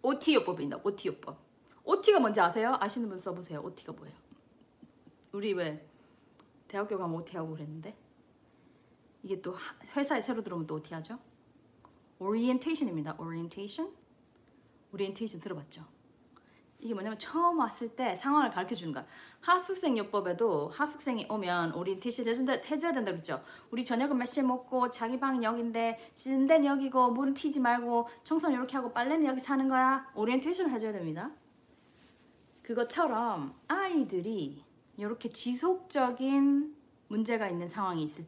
OT요법입니다. 0.02 0.80
OT요법. 0.82 1.47
OT가 1.88 2.20
뭔지 2.20 2.38
아세요? 2.38 2.76
아시는 2.80 3.08
분 3.08 3.18
써보세요. 3.18 3.60
OT가 3.64 3.92
뭐예요? 3.94 4.14
우리 5.32 5.54
왜 5.54 5.82
대학교 6.68 6.98
가면 6.98 7.16
OT 7.18 7.34
하고 7.38 7.52
그랬는데 7.52 7.96
이게 9.22 9.40
또 9.40 9.52
하- 9.54 9.74
회사에 9.96 10.20
새로 10.20 10.42
들어오면 10.42 10.66
또 10.66 10.74
OT 10.74 10.92
하죠. 10.92 11.18
orientation입니다. 12.18 13.16
orientation. 13.18 13.90
orientation 14.92 15.40
들어봤죠? 15.42 15.82
이게 16.80 16.92
뭐냐면 16.92 17.18
처음 17.18 17.58
왔을 17.58 17.96
때 17.96 18.14
상황을 18.16 18.50
가르쳐 18.50 18.74
주는 18.74 18.92
거야. 18.92 19.06
하숙생 19.40 19.96
요법에도 19.96 20.68
하숙생이 20.68 21.26
오면 21.30 21.72
오리엔테이션 21.72 22.26
해줘야 22.70 22.92
된다 22.92 23.10
그랬죠. 23.12 23.42
우리 23.70 23.82
저녁은 23.82 24.16
몇 24.18 24.26
시에 24.26 24.42
먹고 24.42 24.90
자기 24.90 25.18
방은 25.18 25.42
씻는 26.14 26.46
데는 26.46 26.66
여기고 26.66 27.12
물은 27.12 27.32
튀지 27.32 27.60
말고 27.60 28.08
청소는 28.24 28.56
이렇게 28.56 28.76
하고 28.76 28.92
빨래는 28.92 29.24
여기 29.24 29.40
사는 29.40 29.66
거야. 29.70 30.06
오리엔테이션을 30.14 30.70
해줘야 30.70 30.92
됩니다. 30.92 31.32
그것처럼 32.68 33.58
아이들이 33.66 34.62
이렇게 34.98 35.30
지속적인 35.30 36.76
문제가 37.08 37.48
있는 37.48 37.66
상황이 37.66 38.02
있을 38.02 38.26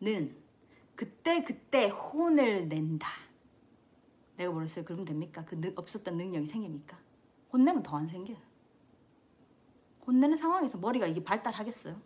때는 0.00 0.34
그때 0.96 1.44
그때 1.44 1.88
혼을 1.88 2.68
낸다. 2.70 3.06
내가 4.38 4.50
뭐랬어요? 4.52 4.86
그러면 4.86 5.04
됩니까? 5.04 5.44
그 5.44 5.54
능- 5.54 5.74
없었던 5.76 6.16
능력이 6.16 6.46
생깁니까? 6.46 6.98
혼내면 7.52 7.82
더 7.82 7.98
안 7.98 8.08
생겨요. 8.08 8.38
혼내는 10.06 10.34
상황에서 10.34 10.78
머리가 10.78 11.06
이게 11.06 11.22
발달하겠어요? 11.22 12.00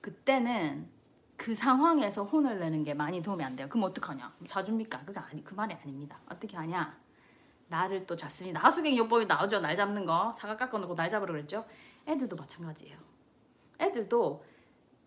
그때는 0.00 0.88
그 1.36 1.52
상황에서 1.52 2.22
혼을 2.22 2.60
내는 2.60 2.84
게 2.84 2.94
많이 2.94 3.20
도움이 3.20 3.42
안 3.42 3.56
돼요. 3.56 3.68
그럼 3.68 3.82
어떡하냐? 3.90 4.36
사줍니까? 4.46 5.04
그거 5.04 5.18
아니 5.18 5.42
그 5.42 5.52
말이 5.54 5.74
아닙니다. 5.74 6.20
어떻게 6.26 6.56
하냐? 6.56 6.96
나를 7.74 8.06
또 8.06 8.14
잡습니다. 8.14 8.60
하수갱이 8.60 8.96
요법이 8.98 9.26
나오죠. 9.26 9.58
날 9.58 9.76
잡는 9.76 10.06
거. 10.06 10.32
사과 10.36 10.56
깎아놓고 10.56 10.94
날 10.94 11.10
잡으라 11.10 11.32
그랬죠. 11.32 11.64
애들도 12.06 12.36
마찬가지예요. 12.36 12.96
애들도 13.80 14.44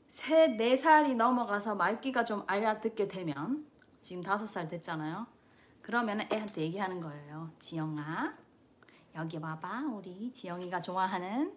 세, 0.10 0.48
네 0.48 0.76
살이 0.76 1.16
넘어가서 1.16 1.76
말귀가 1.76 2.26
좀 2.26 2.44
알아듣게 2.46 3.08
되면 3.08 3.66
지금 4.02 4.22
다섯 4.22 4.46
살 4.48 4.68
됐잖아요. 4.68 5.26
그러면 5.82 6.28
애한테 6.32 6.62
얘기하는 6.64 7.00
거예요. 7.00 7.50
지영아, 7.60 8.36
여기 9.16 9.38
와봐. 9.38 9.84
우리 9.94 10.34
지영이가 10.34 10.82
좋아하는 10.82 11.56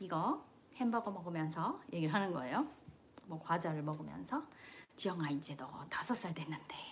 이거 0.00 0.44
햄버거 0.74 1.12
먹으면서 1.12 1.80
얘기를 1.92 2.12
하는 2.12 2.32
거예요. 2.32 2.66
뭐 3.26 3.40
과자를 3.40 3.82
먹으면서 3.82 4.42
지영아 4.96 5.30
이제 5.30 5.56
너 5.56 5.86
다섯 5.88 6.14
살 6.14 6.34
됐는데 6.34 6.89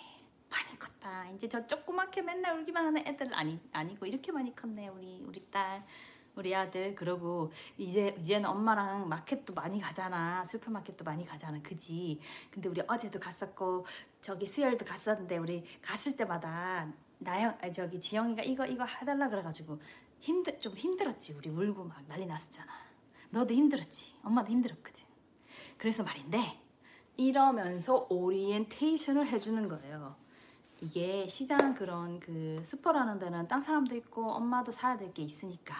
많이 0.51 0.79
컸다. 0.79 1.29
이제 1.31 1.49
저 1.49 1.67
조그맣게 1.67 2.23
맨날 2.23 2.59
울기만 2.59 2.85
하는 2.85 3.07
애들 3.07 3.35
아니 3.35 3.61
아니고 3.73 4.07
이렇게 4.07 4.33
많이 4.33 4.55
컸네 4.55 4.89
우리 4.89 5.23
우리 5.27 5.51
딸. 5.51 5.85
우리 6.35 6.55
아들. 6.55 6.95
그러고 6.95 7.53
이제 7.77 8.15
이제는 8.21 8.49
엄마랑 8.49 9.09
마켓도 9.09 9.55
많이 9.55 9.81
가잖아. 9.81 10.45
슈퍼마켓도 10.45 11.05
많이 11.05 11.25
가잖아. 11.25 11.61
그지? 11.63 12.21
근데 12.51 12.69
우리 12.69 12.81
어제도 12.87 13.19
갔었고 13.19 13.87
저기 14.21 14.47
수요일도 14.47 14.85
갔었는데 14.85 15.39
우리 15.39 15.65
갔을 15.83 16.17
때마다 16.17 16.91
나영 17.19 17.59
저기 17.73 18.01
지영이가 18.01 18.45
이거 18.45 18.65
이거 18.67 18.85
해달라 18.85 19.29
그래가지고 19.29 19.81
힘들 20.21 20.59
좀 20.59 20.75
힘들었지. 20.75 21.35
우리 21.35 21.51
울고 21.51 21.85
막 21.85 22.03
난리 22.07 22.27
났었잖아. 22.27 22.73
너도 23.31 23.53
힘들었지? 23.53 24.15
엄마도 24.23 24.51
힘들었거든. 24.51 25.05
그래서 25.77 26.03
말인데 26.03 26.61
이러면서 27.17 28.07
오리엔테이션을 28.11 29.27
해주는 29.29 29.69
거예요 29.69 30.17
이게 30.81 31.27
시장 31.29 31.75
그런 31.75 32.21
그 32.21 32.63
슈퍼라는 32.65 33.19
데는 33.19 33.49
딴 33.49 33.61
사람도 33.61 33.97
있고 33.97 34.31
엄마도 34.31 34.71
사야 34.73 34.97
될 34.97 35.13
게 35.13 35.23
있으니까 35.23 35.75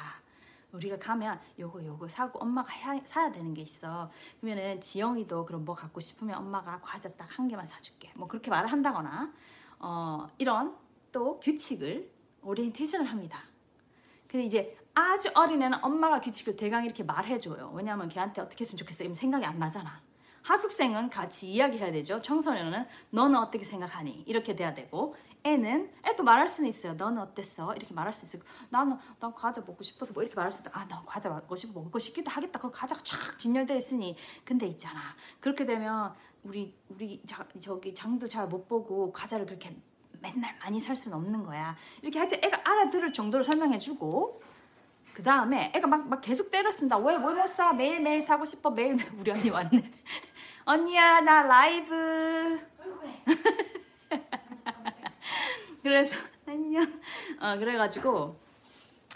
우리가 0.73 0.99
가면 0.99 1.41
요거 1.59 1.85
요거 1.85 2.09
사고 2.09 2.39
엄마가 2.41 2.71
해야, 2.73 3.01
사야 3.07 3.31
되는 3.33 3.55
게 3.55 3.63
있어. 3.63 4.11
그러면은 4.41 4.81
지영이도 4.81 5.47
그럼 5.47 5.65
뭐 5.65 5.75
갖고 5.75 6.01
싶으면 6.01 6.37
엄마가 6.37 6.81
과자 6.83 7.09
딱 7.11 7.29
한 7.39 7.49
개만 7.49 7.67
사줄게. 7.67 8.11
뭐 8.17 8.27
그렇게 8.29 8.51
말을 8.51 8.71
한다거나 8.71 9.33
어 9.79 10.29
이런 10.39 10.77
또 11.13 11.39
규칙을 11.41 12.11
오리엔테이션을 12.43 13.07
합니다. 13.07 13.41
근데 14.27 14.45
이제 14.45 14.77
아주 14.95 15.31
어린 15.35 15.63
애는 15.63 15.83
엄마가 15.83 16.21
규칙을 16.21 16.57
대강 16.57 16.85
이렇게 16.85 17.03
말해줘요. 17.05 17.71
왜냐하면 17.75 18.09
걔한테 18.09 18.41
어떻게 18.43 18.63
했으면 18.63 18.79
좋겠어? 18.79 19.05
이러면 19.05 19.15
생각이 19.17 19.45
안 19.45 19.59
나잖아 19.59 20.01
하숙생은 20.43 21.11
같이 21.11 21.51
이야기해야 21.53 21.93
되죠. 21.93 22.21
청소년은 22.21 22.87
너는 23.11 23.39
어떻게 23.39 23.65
생각하니? 23.65 24.25
이렇게 24.27 24.55
돼야 24.57 24.73
되고 24.75 25.15
애는 25.45 25.91
애도 26.07 26.23
말할 26.25 26.49
수는 26.49 26.69
있어요. 26.69 26.95
너는 26.95 27.21
어땠어? 27.23 27.75
이렇게 27.75 27.95
말할 27.95 28.13
수 28.13 28.25
있고 28.37 28.47
나는 28.71 28.97
난 29.21 29.33
과자 29.33 29.61
먹고 29.61 29.83
싶어서 29.83 30.13
뭐 30.13 30.23
이렇게 30.23 30.35
말할 30.37 30.51
수 30.51 30.61
있다. 30.61 30.71
아나 30.75 31.03
과자 31.07 31.29
먹고 31.29 31.55
싶어 31.57 31.81
먹고 31.81 31.99
싶기도 31.99 32.31
하겠다. 32.31 32.59
그 32.59 32.71
과자가 32.71 33.01
쫙 33.05 33.39
진열돼 33.39 33.77
있으니 33.77 34.17
근데 34.45 34.67
있잖아. 34.67 35.01
그렇게 35.41 35.65
되면 35.65 36.15
우리 36.43 36.75
우리 36.89 37.23
자, 37.27 37.47
저기 37.61 37.95
장도 37.95 38.27
잘 38.29 38.49
못 38.49 38.67
보고 38.69 39.13
과자를 39.13 39.47
그렇게 39.47 39.77
맨날 40.21 40.57
많이 40.59 40.81
살 40.81 40.97
수는 40.97 41.17
없는 41.17 41.45
거야. 41.45 41.77
이렇게 42.03 42.19
할때 42.19 42.41
애가 42.43 42.63
알아들을 42.65 43.13
정도로 43.13 43.43
설명해주고 43.45 44.43
그 45.15 45.23
다음에 45.23 45.73
애가 45.75 45.87
막, 45.89 46.09
막 46.09 46.21
계속 46.21 46.51
때려 46.51 46.71
쓴다. 46.71 46.97
왜, 46.97 47.15
왜 47.15 47.19
못 47.19 47.49
사? 47.49 47.73
매일매일 47.73 48.23
사고 48.23 48.45
싶어. 48.45 48.71
매일매일. 48.71 49.09
우리 49.19 49.31
언니 49.33 49.51
왔네. 49.51 49.91
언니야, 50.69 51.23
나 51.23 51.43
라이브. 51.45 52.61
그래서, 55.83 56.15
안녕. 56.47 57.01
어, 57.41 57.57
그래가지고, 57.57 58.39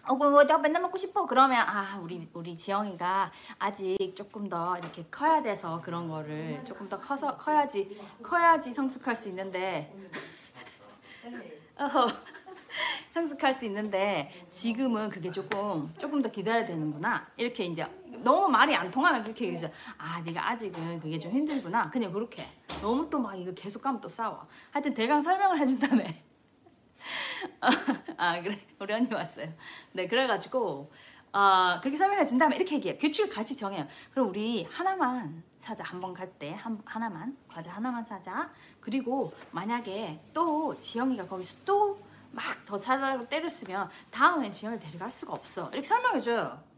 어, 0.08 0.14
뭐, 0.14 0.44
맨날 0.62 0.80
먹고 0.80 0.96
싶어. 0.96 1.26
그러면, 1.26 1.62
아, 1.68 1.98
우리, 2.02 2.26
우리 2.32 2.56
지영이가 2.56 3.30
아직 3.58 3.98
조금 4.16 4.48
더 4.48 4.78
이렇게 4.78 5.04
커야 5.10 5.42
돼서 5.42 5.82
그런 5.82 6.08
거를 6.08 6.64
조금 6.64 6.88
더 6.88 6.98
커서, 6.98 7.36
커야지, 7.36 8.00
커야지 8.22 8.72
성숙할 8.72 9.14
수 9.14 9.28
있는데, 9.28 9.94
어허. 11.76 12.32
성숙할 13.12 13.53
수 13.53 13.64
있는데 13.66 14.31
지금은 14.51 15.11
그게 15.11 15.31
조금 15.31 15.92
조금 15.98 16.22
더 16.22 16.31
기다려야 16.31 16.64
되는구나. 16.64 17.27
이렇게 17.37 17.64
이제 17.64 17.87
너무 18.22 18.48
말이 18.48 18.75
안 18.75 18.90
통하면 18.90 19.22
그렇게 19.22 19.46
얘기죠. 19.48 19.70
아 19.98 20.20
네가 20.22 20.51
아직은 20.51 20.98
그게 21.01 21.18
좀 21.18 21.31
힘들구나. 21.33 21.90
그냥 21.90 22.11
그렇게. 22.12 22.46
너무 22.81 23.09
또 23.11 23.18
막 23.18 23.35
이거 23.37 23.53
계속 23.53 23.83
가면 23.83 24.01
또 24.01 24.09
싸워. 24.09 24.46
하여튼 24.70 24.94
대강 24.94 25.20
설명을 25.22 25.59
해준 25.59 25.79
다음에. 25.79 26.25
아 28.16 28.40
그래. 28.40 28.59
우리 28.79 28.94
언니 28.94 29.12
왔어요. 29.12 29.48
네 29.92 30.09
그래가지고 30.09 30.90
어, 31.35 31.79
그렇게 31.81 31.96
설명해 31.96 32.25
준 32.25 32.38
다음에 32.38 32.57
이렇게 32.57 32.77
얘기해요. 32.77 32.98
규칙을 32.98 33.31
같이 33.31 33.57
정해요. 33.57 33.87
그럼 34.12 34.29
우리 34.29 34.64
하나만 34.64 35.42
사자. 35.59 35.85
한 35.85 36.01
번 36.01 36.14
갈 36.14 36.29
때 36.38 36.57
하나만. 36.85 37.37
과자 37.48 37.70
하나만 37.72 38.05
사자. 38.05 38.51
그리고 38.81 39.33
만약에 39.51 40.18
또 40.33 40.79
지영이가 40.79 41.27
거기서 41.27 41.57
또 41.64 41.98
막더 42.33 42.79
사달라고 42.81 43.29
때렸으면 43.29 43.88
다음엔 44.11 44.53
지영을 44.53 44.79
데려갈 44.79 45.11
수가 45.11 45.33
없어. 45.33 45.68
이렇게 45.73 45.83
설명해줘요. 45.87 46.73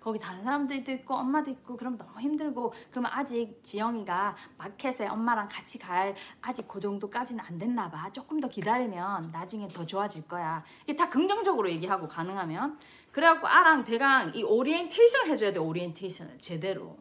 거기 0.00 0.18
다른 0.18 0.42
사람들도 0.42 0.90
있고 0.92 1.14
엄마도 1.14 1.50
있고 1.50 1.76
그럼 1.76 1.98
너무 1.98 2.18
힘들고 2.20 2.72
그러면 2.90 3.10
아직 3.12 3.60
지영이가 3.62 4.34
마켓에 4.56 5.06
엄마랑 5.06 5.48
같이 5.50 5.78
갈 5.78 6.16
아직 6.40 6.66
그 6.66 6.80
정도까지는 6.80 7.44
안 7.44 7.58
됐나 7.58 7.90
봐. 7.90 8.10
조금 8.10 8.40
더 8.40 8.48
기다리면 8.48 9.30
나중에 9.30 9.68
더 9.68 9.84
좋아질 9.84 10.26
거야. 10.26 10.64
이게 10.84 10.96
다 10.96 11.08
긍정적으로 11.08 11.70
얘기하고 11.70 12.08
가능하면. 12.08 12.78
그래갖고 13.12 13.46
아랑 13.46 13.84
대강 13.84 14.34
이 14.34 14.42
오리엔테이션을 14.42 15.28
해줘야 15.28 15.52
돼 15.52 15.58
오리엔테이션을 15.58 16.38
제대로. 16.38 16.96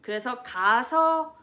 그래서 0.00 0.42
가서 0.42 1.36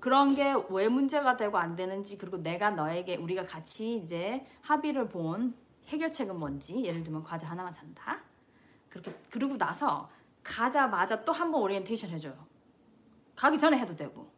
그런 0.00 0.34
게 0.34 0.54
왜 0.70 0.88
문제가 0.88 1.36
되고 1.36 1.56
안 1.58 1.76
되는지 1.76 2.18
그리고 2.18 2.36
내가 2.38 2.70
너에게 2.70 3.16
우리가 3.16 3.44
같이 3.46 3.96
이제 3.96 4.46
합의를 4.62 5.08
본 5.08 5.54
해결책은 5.88 6.38
뭔지 6.38 6.84
예를 6.84 7.02
들면 7.04 7.22
과자 7.22 7.48
하나만 7.48 7.72
산다. 7.72 8.20
그렇게 8.90 9.12
그러고 9.30 9.56
나서 9.58 10.10
가자마자 10.42 11.24
또 11.24 11.32
한 11.32 11.50
번 11.52 11.62
오리엔테이션 11.62 12.10
해줘요. 12.10 12.34
가기 13.36 13.58
전에 13.58 13.78
해도 13.78 13.94
되고. 13.96 14.28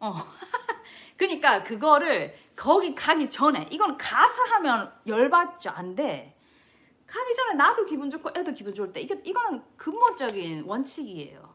어. 0.00 0.14
그러니까 1.16 1.62
그거를 1.62 2.34
거기 2.56 2.94
가기 2.94 3.28
전에 3.28 3.68
이건 3.70 3.96
가서 3.98 4.42
하면 4.54 4.92
열받죠 5.06 5.70
안돼. 5.70 6.36
가기 7.06 7.34
전에 7.36 7.54
나도 7.54 7.84
기분 7.84 8.08
좋고 8.08 8.30
애도 8.36 8.52
기분 8.52 8.72
좋을 8.72 8.92
때 8.92 9.00
이게 9.00 9.20
이거는 9.24 9.62
근본적인 9.76 10.64
원칙이에요 10.64 11.49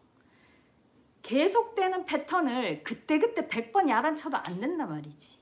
계속되는 1.25 2.05
패턴을 2.05 2.83
그때그때 2.83 3.47
100번 3.47 3.89
야단쳐도 3.89 4.37
안 4.37 4.59
된단 4.59 4.87
말이지. 4.89 5.39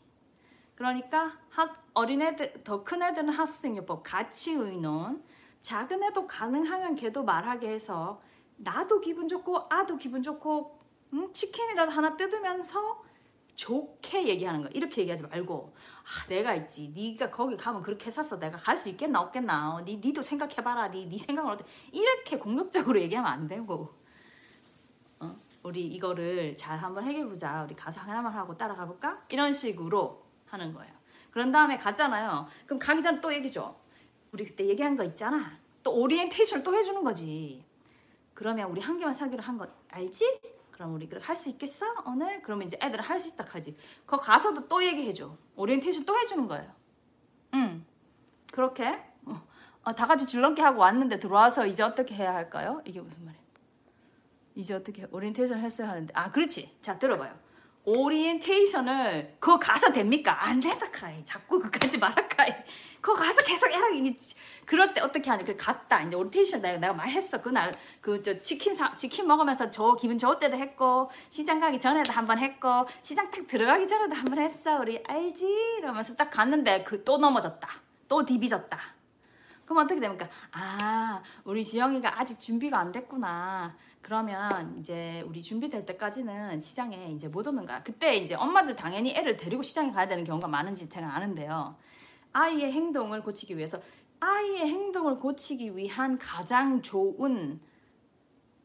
그러니까 0.76 1.34
어린애들, 1.93 2.63
더 2.63 2.84
큰 2.86 3.04
애들은 3.04 3.30
하수생요법 3.30 4.02
같이 4.04 4.54
의논, 4.54 5.22
작은 5.62 6.02
애도 6.04 6.26
가능하면 6.26 6.96
걔도 6.96 7.24
말하게 7.26 7.69
해서 7.69 8.22
나도 8.56 9.02
기분 9.02 9.28
좋고 9.28 9.67
아도 9.69 9.98
기분 9.98 10.24
좋고 10.24 10.80
음, 11.13 11.34
치킨이라도 11.34 11.91
하나 11.91 12.15
뜯으면서 12.15 13.04
좋게 13.56 14.28
얘기하는 14.30 14.62
거야. 14.62 14.72
이렇게 14.74 15.02
얘기하지 15.02 15.24
말고 15.24 15.74
아, 15.76 16.28
내가 16.30 16.56
있지. 16.56 16.91
네가 16.96 17.30
거기 17.30 17.58
가면 17.58 17.82
그렇게 17.82 18.10
샀어. 18.10 18.39
내가 18.39 18.58
갈 18.58 18.78
수 18.78 18.88
있겠나 18.89 19.19
없겠나. 19.22 19.76
어, 19.76 19.82
네, 19.82 19.96
니도 19.98 20.24
생각해봐라. 20.24 20.91
네, 20.91 21.06
네 21.06 21.17
생각은 21.17 21.52
어때? 21.52 21.65
이렇게 21.91 22.38
공격적으로 22.39 23.00
얘기하면 23.02 23.32
안 23.32 23.48
되고 23.48 23.74
어? 23.74 24.02
우리 25.63 25.88
이거를 25.88 26.56
잘 26.58 26.78
한번 26.78 27.04
해결보자. 27.06 27.63
우리 27.63 27.76
가서 27.76 28.02
하나만 28.02 28.34
하고 28.34 28.56
따라가 28.58 28.86
볼까? 28.86 29.21
이런 29.30 29.52
식으로 29.54 30.23
하는 30.47 30.73
거예요. 30.73 30.93
그런 31.32 31.52
다음에 31.52 31.78
갔잖아요. 31.78 32.45
그럼 32.65 32.80
가기 32.80 33.02
전에 33.02 33.19
또 33.21 33.34
얘기죠. 33.34 33.76
우리 34.32 34.45
그때 34.45 34.65
얘기한 34.67 34.95
거 34.95 35.04
있잖아. 35.06 35.58
또 35.82 35.93
오리엔테이션 35.95 36.63
또 36.63 36.76
해주는 36.76 37.04
거지. 37.04 37.63
그러면 38.34 38.69
우리 38.69 38.82
한 38.82 38.97
개만 38.99 39.13
사기로 39.13 39.41
한 39.41 39.58
거 39.58 39.67
알지? 39.89 40.41
그럼 40.71 40.95
우리 40.95 41.08
할 41.21 41.36
수 41.36 41.49
있겠어? 41.49 41.86
오늘? 42.06 42.41
그러면 42.41 42.67
이제 42.67 42.78
애들은 42.82 43.04
할수 43.04 43.30
있다 43.30 43.45
하지. 43.47 43.76
거 44.06 44.17
가서도 44.17 44.67
또 44.67 44.84
얘기해줘. 44.84 45.36
오리엔테이션 45.56 46.04
또 46.06 46.17
해주는 46.17 46.47
거예요. 46.47 46.71
응. 47.54 47.86
그렇게 48.52 48.88
어, 49.26 49.41
어, 49.84 49.93
다 49.93 50.06
같이 50.06 50.26
줄넘기 50.26 50.62
하고 50.62 50.82
왔는데 50.82 51.19
들어와서 51.19 51.65
이제 51.67 51.84
어떻게 51.84 52.15
해야 52.15 52.34
할까요? 52.34 52.82
이게 52.86 52.99
무슨 52.99 53.23
말이에요? 53.26 53.42
이제 54.55 54.73
어떻게 54.73 55.05
오리엔테이션 55.11 55.59
했어야 55.59 55.89
하는데 55.89 56.13
아 56.15 56.31
그렇지. 56.31 56.77
자 56.81 56.97
들어봐요. 56.97 57.33
오리엔테이션을 57.85 59.35
그거 59.39 59.59
가서 59.59 59.91
됩니까? 59.91 60.45
안 60.45 60.59
된다 60.59 60.85
카이. 60.91 61.23
자꾸 61.25 61.59
그까지 61.59 61.97
말할까이. 61.97 62.53
그거 63.01 63.15
가서 63.15 63.41
계속 63.43 63.69
해라. 63.69 63.87
그럴 64.65 64.93
때 64.93 65.01
어떻게 65.01 65.29
하냐? 65.29 65.43
그 65.43 65.57
갔다. 65.57 66.01
이제 66.01 66.15
오리엔테이션 66.15 66.61
내가 66.61 66.77
내가 66.79 66.93
많이 66.93 67.11
했어. 67.11 67.41
그날 67.41 67.73
그저 67.99 68.41
치킨 68.41 68.73
사 68.73 68.95
치킨 68.95 69.27
먹으면서 69.27 69.69
저 69.71 69.95
기분 69.95 70.17
좋을 70.17 70.39
때도 70.39 70.55
했고 70.57 71.11
시장 71.29 71.59
가기 71.59 71.79
전에도 71.79 72.11
한 72.13 72.25
번 72.25 72.39
했고 72.39 72.87
시장 73.01 73.29
딱 73.31 73.45
들어가기 73.47 73.87
전에도 73.87 74.15
한 74.15 74.25
번 74.25 74.39
했어. 74.39 74.79
우리 74.79 75.03
알지? 75.05 75.45
이러면서 75.79 76.15
딱 76.15 76.31
갔는데 76.31 76.83
그 76.83 77.03
또 77.03 77.17
넘어졌다. 77.17 77.67
또 78.07 78.23
디비졌다. 78.23 78.79
그럼 79.65 79.83
어떻게 79.85 79.99
됩니까? 79.99 80.27
아, 80.51 81.21
우리 81.43 81.63
지영이가 81.65 82.19
아직 82.19 82.39
준비가 82.39 82.79
안 82.79 82.91
됐구나. 82.91 83.75
그러면 84.03 84.77
이제 84.79 85.23
우리 85.25 85.41
준비될 85.41 85.85
때까지는 85.85 86.59
시장에 86.59 87.09
이제 87.11 87.29
못 87.29 87.47
오는 87.47 87.65
거야. 87.65 87.81
그때 87.81 88.15
이제 88.17 88.35
엄마들 88.35 88.75
당연히 88.75 89.15
애를 89.15 89.37
데리고 89.37 89.63
시장에 89.63 89.91
가야 89.91 90.07
되는 90.07 90.25
경우가 90.25 90.47
많은지 90.47 90.89
제가 90.89 91.15
아는데요. 91.15 91.75
아이의 92.33 92.73
행동을 92.73 93.23
고치기 93.23 93.57
위해서 93.57 93.79
아이의 94.19 94.67
행동을 94.67 95.19
고치기 95.19 95.77
위한 95.77 96.17
가장 96.17 96.81
좋은 96.81 97.61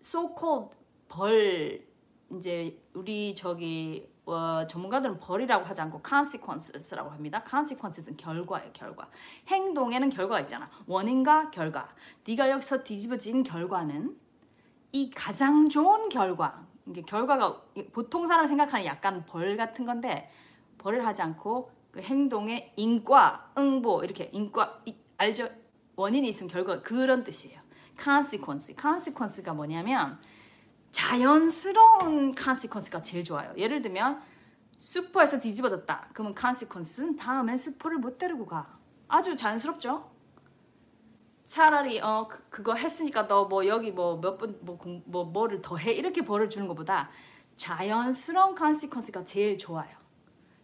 so-called 0.02 0.74
벌 1.08 1.86
이제 2.36 2.76
우리 2.92 3.34
저기 3.34 4.08
어, 4.26 4.66
전문가들은 4.68 5.20
벌이라고 5.20 5.64
하지 5.64 5.80
않고 5.80 6.02
consequences라고 6.06 7.10
합니다. 7.10 7.42
consequences는 7.48 8.16
결과예요, 8.16 8.72
결과. 8.72 9.08
행동에는 9.46 10.10
결과가 10.10 10.40
있잖아. 10.40 10.68
원인과 10.86 11.50
결과. 11.52 11.88
네가 12.26 12.50
여기서 12.50 12.82
뒤집어진 12.82 13.42
결과는 13.42 14.27
이 14.92 15.10
가장 15.10 15.68
좋은 15.68 16.08
결과. 16.08 16.66
이게 16.86 17.02
결과가 17.02 17.62
보통 17.92 18.26
사람 18.26 18.46
생각하는 18.46 18.86
약간 18.86 19.24
벌 19.26 19.56
같은 19.56 19.84
건데 19.84 20.30
벌을 20.78 21.06
하지 21.06 21.22
않고 21.22 21.70
그 21.90 22.00
행동의 22.00 22.72
인과, 22.76 23.52
응보 23.58 24.04
이렇게 24.04 24.30
인과 24.32 24.82
이, 24.86 24.94
알죠? 25.16 25.48
원인이 25.96 26.28
있으면 26.28 26.50
결과 26.50 26.80
그런 26.80 27.24
뜻이에요. 27.24 27.60
consequence. 28.00 28.74
consequence가 28.80 29.52
뭐냐면 29.52 30.18
자연스러운 30.92 32.34
consequence가 32.34 33.02
제일 33.02 33.24
좋아요. 33.24 33.52
예를 33.56 33.82
들면 33.82 34.22
슈퍼에서 34.78 35.40
뒤집어졌다. 35.40 36.08
그러면 36.12 36.34
consequence는 36.34 37.18
다음엔 37.18 37.56
슈퍼를 37.56 37.98
못 37.98 38.16
데리고 38.16 38.46
가. 38.46 38.78
아주 39.08 39.36
자연스럽죠? 39.36 40.17
차라리 41.48 41.98
어 42.00 42.28
그, 42.50 42.62
거 42.62 42.74
했으니까 42.74 43.26
너 43.26 43.46
뭐 43.48 43.66
여기 43.66 43.90
뭐 43.90 44.20
몇 44.20 44.36
분 44.38 44.55
뭐 44.55 44.78
뭐, 45.06 45.24
뭐를 45.24 45.60
더 45.62 45.76
해 45.78 45.92
이렇게 45.92 46.22
벌을 46.22 46.48
주는 46.50 46.68
것보다 46.68 47.10
자연스러운 47.56 48.54
consequence가 48.54 49.24
제일 49.24 49.58
좋아요. 49.58 49.88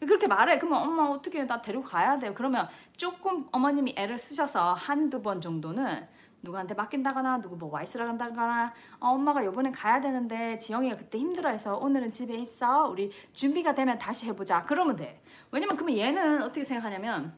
그렇게 0.00 0.26
말해. 0.28 0.58
그러면 0.58 0.82
엄마 0.82 1.04
어떻게 1.04 1.44
나 1.46 1.62
데리고 1.62 1.82
가야 1.82 2.18
돼요. 2.18 2.32
그러면 2.34 2.68
조금 2.96 3.48
어머님이 3.52 3.94
애를 3.96 4.18
쓰셔서 4.18 4.74
한두 4.74 5.22
번 5.22 5.40
정도는 5.40 6.06
누구한테 6.42 6.74
맡긴다거나 6.74 7.40
누구 7.40 7.56
뭐 7.56 7.70
와이스라 7.72 8.04
간다거나 8.04 8.74
어, 9.00 9.08
엄마가 9.08 9.44
요번에 9.46 9.70
가야 9.70 10.00
되는데 10.02 10.58
지영이가 10.58 10.96
그때 10.96 11.16
힘들어해서 11.18 11.76
오늘은 11.78 12.12
집에 12.12 12.34
있어 12.34 12.88
우리 12.88 13.10
준비가 13.32 13.74
되면 13.74 13.98
다시 13.98 14.26
해보자 14.26 14.64
그러면 14.66 14.96
돼 14.96 15.22
왜냐면 15.50 15.76
그러면 15.76 15.96
얘는 15.96 16.42
어떻게 16.42 16.62
생각하냐면 16.64 17.34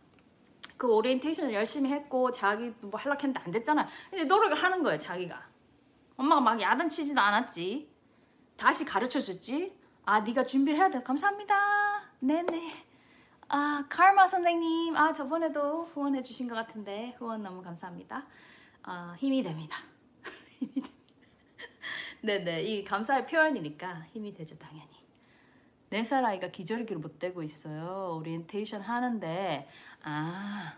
그 0.77 0.89
오리엔테이션을 0.93 1.55
열심히 1.55 1.91
했고 1.91 2.31
자기 2.31 2.73
뭐 2.81 3.01
할락했는데 3.01 3.41
안 3.45 3.51
됐잖아. 3.51 3.89
근데 4.11 4.25
노력을 4.25 4.57
하는 4.57 4.83
거예요 4.83 4.99
자기가. 4.99 5.41
엄마가 6.17 6.41
막 6.41 6.61
야단치지도 6.61 7.21
않았지. 7.21 7.91
다시 8.57 8.85
가르쳐 8.85 9.21
줬지. 9.21 9.77
아 10.05 10.21
네가 10.21 10.45
준비를 10.45 10.79
해야 10.79 10.91
돼. 10.91 11.03
감사합니다. 11.03 11.55
네네. 12.21 12.85
아 13.49 13.85
카르마 13.89 14.27
선생님. 14.27 14.97
아 14.97 15.13
저번에도 15.13 15.85
후원해 15.93 16.23
주신 16.23 16.49
것 16.49 16.55
같은데 16.55 17.15
후원 17.19 17.43
너무 17.43 17.63
감사합니다. 17.63 18.27
어, 18.87 19.15
힘이 19.19 19.43
됩니다. 19.43 19.77
힘이 20.59 20.75
됩니다. 20.75 20.91
네네. 22.23 22.63
이 22.63 22.85
감사의 22.85 23.27
표현이니까 23.27 24.05
힘이 24.13 24.35
되죠 24.35 24.57
당연히. 24.59 24.97
네 25.91 26.03
살 26.05 26.25
아이가 26.25 26.49
기저귀를 26.49 26.99
못 26.99 27.19
떼고 27.19 27.43
있어요. 27.43 28.17
오리엔테이션 28.21 28.81
하는데 28.83 29.69
아 30.03 30.75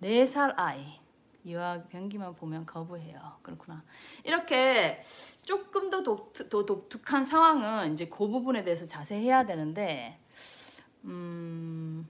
네 0.00 0.26
살 0.26 0.52
아이 0.56 1.00
유아 1.46 1.88
변기만 1.88 2.34
보면 2.36 2.66
거부해요. 2.66 3.20
그렇구나. 3.42 3.82
이렇게 4.24 5.02
조금 5.42 5.90
더, 5.90 6.02
독, 6.02 6.32
더 6.48 6.64
독특한 6.64 7.24
상황은 7.24 7.92
이제 7.94 8.08
그 8.08 8.28
부분에 8.28 8.62
대해서 8.62 8.84
자세히 8.84 9.24
해야 9.24 9.44
되는데, 9.44 10.20
음, 11.04 12.08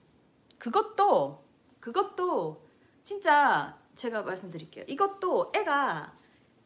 그것도, 0.59 1.43
그것도 1.81 2.63
진짜 3.03 3.77
제가 3.95 4.23
말씀드릴게요. 4.23 4.85
이것도 4.87 5.53
애가 5.55 6.13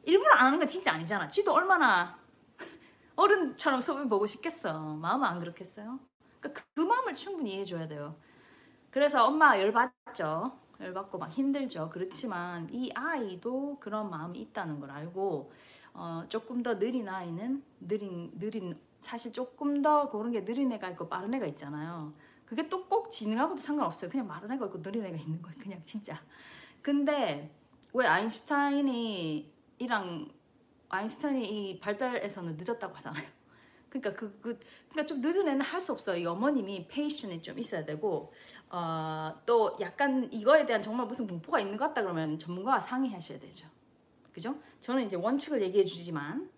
일부러 0.04 0.34
안 0.34 0.46
하는 0.46 0.58
건 0.58 0.66
진짜 0.66 0.92
아니잖아. 0.92 1.28
지도 1.28 1.52
얼마나 1.52 2.18
어른처럼 3.16 3.80
소변 3.82 4.08
보고 4.08 4.26
싶겠어. 4.26 4.78
마음은 4.96 5.26
안 5.26 5.40
그렇겠어요? 5.40 5.98
그러니까 6.40 6.62
그, 6.62 6.66
그 6.74 6.80
마음을 6.82 7.14
충분히 7.14 7.50
이해해줘야 7.52 7.88
돼요. 7.88 8.16
그래서 8.90 9.26
엄마 9.26 9.58
열받죠. 9.58 10.52
열받고 10.80 11.18
막 11.18 11.30
힘들죠. 11.30 11.90
그렇지만 11.92 12.68
이 12.72 12.90
아이도 12.94 13.78
그런 13.80 14.10
마음이 14.10 14.38
있다는 14.40 14.80
걸 14.80 14.90
알고 14.90 15.52
어, 15.94 16.24
조금 16.28 16.62
더 16.62 16.78
느린 16.78 17.08
아이는 17.08 17.62
느린 17.80 18.30
느린 18.38 18.78
사실 19.00 19.32
조금 19.32 19.82
더 19.82 20.10
그런 20.10 20.32
게 20.32 20.44
느린 20.44 20.70
애가 20.72 20.90
있고 20.90 21.08
빠른 21.08 21.32
애가 21.34 21.46
있잖아요. 21.46 22.14
그게 22.44 22.68
또 22.68 22.86
꼭 23.06 23.10
지능하고도 23.10 23.60
상관없어요. 23.62 24.10
그냥 24.10 24.26
빠른 24.26 24.50
애가 24.52 24.66
있고 24.66 24.82
느린 24.82 25.04
애가 25.04 25.16
있는 25.16 25.40
거예요. 25.42 25.58
그냥 25.60 25.80
진짜. 25.84 26.18
근데 26.82 27.54
왜 27.92 28.06
아인슈타인이 28.06 29.52
이랑 29.78 30.28
아인슈타인이 30.88 31.70
이 31.70 31.80
발달에서는 31.80 32.56
늦었다고 32.56 32.94
하잖아요. 32.96 33.26
그러니까 33.88 34.14
그, 34.14 34.38
그 34.40 34.58
그러니까 34.90 35.06
좀 35.06 35.20
늦은 35.20 35.48
애는 35.48 35.60
할 35.62 35.80
수 35.80 35.92
없어요. 35.92 36.16
이 36.20 36.26
어머님이 36.26 36.86
페이션이 36.88 37.42
좀 37.42 37.58
있어야 37.58 37.84
되고 37.84 38.32
어, 38.70 39.34
또 39.46 39.76
약간 39.80 40.30
이거에 40.32 40.66
대한 40.66 40.82
정말 40.82 41.06
무슨 41.06 41.26
공포가 41.26 41.60
있는 41.60 41.76
것 41.76 41.86
같다 41.88 42.02
그러면 42.02 42.38
전문가와 42.38 42.80
상의하셔야 42.80 43.38
되죠. 43.38 43.66
그죠? 44.32 44.54
저는 44.80 45.06
이제 45.06 45.16
원칙을 45.16 45.62
얘기해 45.62 45.84
주지만 45.84 46.50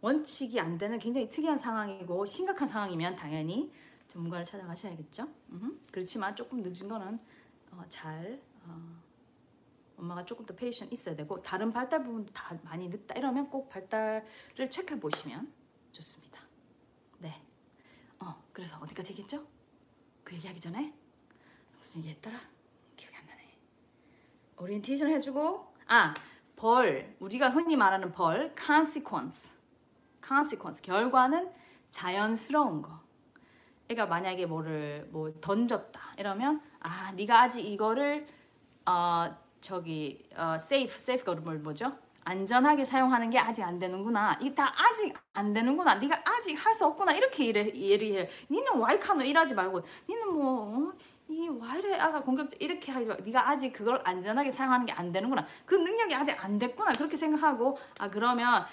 원칙이 0.00 0.60
안 0.60 0.76
되는 0.76 0.98
굉장히 0.98 1.30
특이한 1.30 1.56
상황이고 1.58 2.26
심각한 2.26 2.68
상황이면 2.68 3.16
당연히 3.16 3.72
전문가를 4.08 4.44
찾아가셔야겠죠. 4.44 5.26
음, 5.50 5.80
그렇지만 5.90 6.36
조금 6.36 6.60
늦은 6.62 6.88
거는 6.88 7.18
어, 7.70 7.82
잘 7.88 8.40
어, 8.66 8.78
엄마가 9.98 10.24
조금 10.24 10.44
더 10.46 10.54
patience 10.54 10.90
있어야 10.92 11.14
되고 11.16 11.40
다른 11.42 11.70
발달 11.70 12.02
부분도 12.02 12.32
다 12.32 12.56
많이 12.62 12.88
늦다 12.88 13.14
이러면 13.14 13.48
꼭 13.50 13.68
발달을 13.68 14.70
체크해 14.70 15.00
보시면 15.00 15.52
좋습니다. 15.92 16.40
네. 17.18 17.42
어 18.20 18.42
그래서 18.52 18.78
어디까지 18.80 19.12
얘기했죠? 19.12 19.46
그 20.24 20.34
얘기하기 20.36 20.60
전에 20.60 20.92
무슨 21.78 22.00
얘기했더라? 22.00 22.38
기억이 22.96 23.16
안 23.16 23.26
나네. 23.26 23.58
오리엔테이션 24.58 25.10
해주고 25.10 25.74
아 25.86 26.14
벌 26.56 27.14
우리가 27.20 27.50
흔히 27.50 27.76
말하는 27.76 28.12
벌 28.12 28.52
consequence 28.56 29.50
consequence 30.26 30.80
결과는 30.82 31.50
자연스러운 31.90 32.82
거. 32.82 33.00
애가 33.90 34.06
만약에 34.06 34.46
뭐를 34.46 35.06
뭐 35.10 35.30
던졌다 35.40 36.00
이러면 36.16 36.62
아 36.80 37.12
네가 37.12 37.42
아직 37.42 37.66
이거를 37.66 38.26
어, 38.86 39.36
저기 39.68 40.22
어, 40.36 40.56
safe, 40.56 40.94
safe가 40.96 41.32
뭐죠? 41.40 41.90
안전하게 42.24 42.84
사용하는 42.84 43.30
게 43.30 43.38
아직 43.38 43.62
안 43.62 43.78
되는구나. 43.78 44.38
이게 44.42 44.54
다 44.54 44.70
아직 44.76 45.14
안 45.32 45.54
되는구나. 45.54 45.94
네가 45.96 46.20
아직 46.24 46.54
할 46.54 46.74
수 46.74 46.84
없구나. 46.84 47.12
이렇게 47.12 47.44
이래, 47.46 47.62
이해 47.62 48.28
니는 48.50 48.76
와이카노 48.76 49.22
일하지 49.24 49.54
말고 49.54 49.80
니는 50.08 50.32
뭐 50.34 50.90
어? 50.90 50.92
이 51.28 51.48
와이를 51.48 51.98
아가 51.98 52.20
공격적 52.20 52.60
이렇게 52.60 52.92
하지 52.92 53.06
마. 53.06 53.16
네가 53.16 53.48
아직 53.48 53.72
그걸 53.72 54.02
안전하게 54.04 54.50
사용하는 54.50 54.84
게 54.84 54.92
안 54.92 55.12
되는구나. 55.12 55.46
그 55.64 55.74
능력이 55.76 56.14
아직 56.14 56.44
안 56.44 56.58
됐구나. 56.58 56.92
그렇게 56.92 57.16
생각하고 57.16 57.78
아 57.98 58.10
그러면 58.10 58.66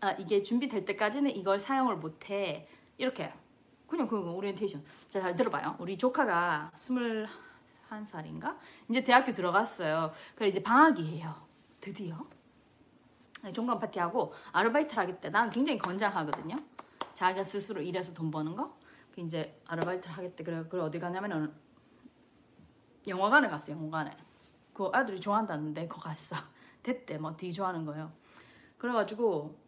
아, 0.00 0.12
이게 0.12 0.42
준비될 0.42 0.86
때까지는 0.86 1.36
이걸 1.36 1.58
사용을 1.58 1.96
못해 1.96 2.66
이렇게 2.96 3.30
그냥 3.86 4.06
그 4.06 4.18
오리엔테이션 4.18 4.82
자 5.10 5.20
잘 5.20 5.36
들어봐요 5.36 5.76
우리 5.78 5.98
조카가 5.98 6.70
21살인가? 7.90 8.56
이제 8.88 9.02
대학교 9.02 9.32
들어갔어요. 9.32 10.12
그래 10.34 10.48
이제 10.48 10.62
방학이에요. 10.62 11.34
드디어. 11.80 12.16
네, 13.42 13.52
종강 13.52 13.78
파티하고 13.78 14.32
아르바이트를 14.52 15.02
하겠대 15.02 15.30
난 15.30 15.50
굉장히 15.50 15.78
건장하거든요. 15.78 16.56
자기가 17.14 17.42
스스로 17.42 17.80
일해서 17.80 18.12
돈 18.12 18.30
버는 18.30 18.54
거? 18.54 18.76
그 19.14 19.20
이제 19.20 19.60
아르바이트를 19.66 20.16
하겠대 20.16 20.44
그래 20.44 20.64
그래 20.68 20.82
어디 20.82 20.98
가냐면은 20.98 21.52
영화관에 23.06 23.48
갔어 23.48 23.72
영화관에. 23.72 24.16
그 24.74 24.88
아들이 24.92 25.20
좋아한다는데 25.20 25.88
거 25.88 26.00
갔어. 26.00 26.36
됐대 26.82 27.18
뭐 27.18 27.36
되게 27.36 27.52
좋아하는 27.52 27.84
거예요. 27.84 28.12
그래가지고 28.78 29.58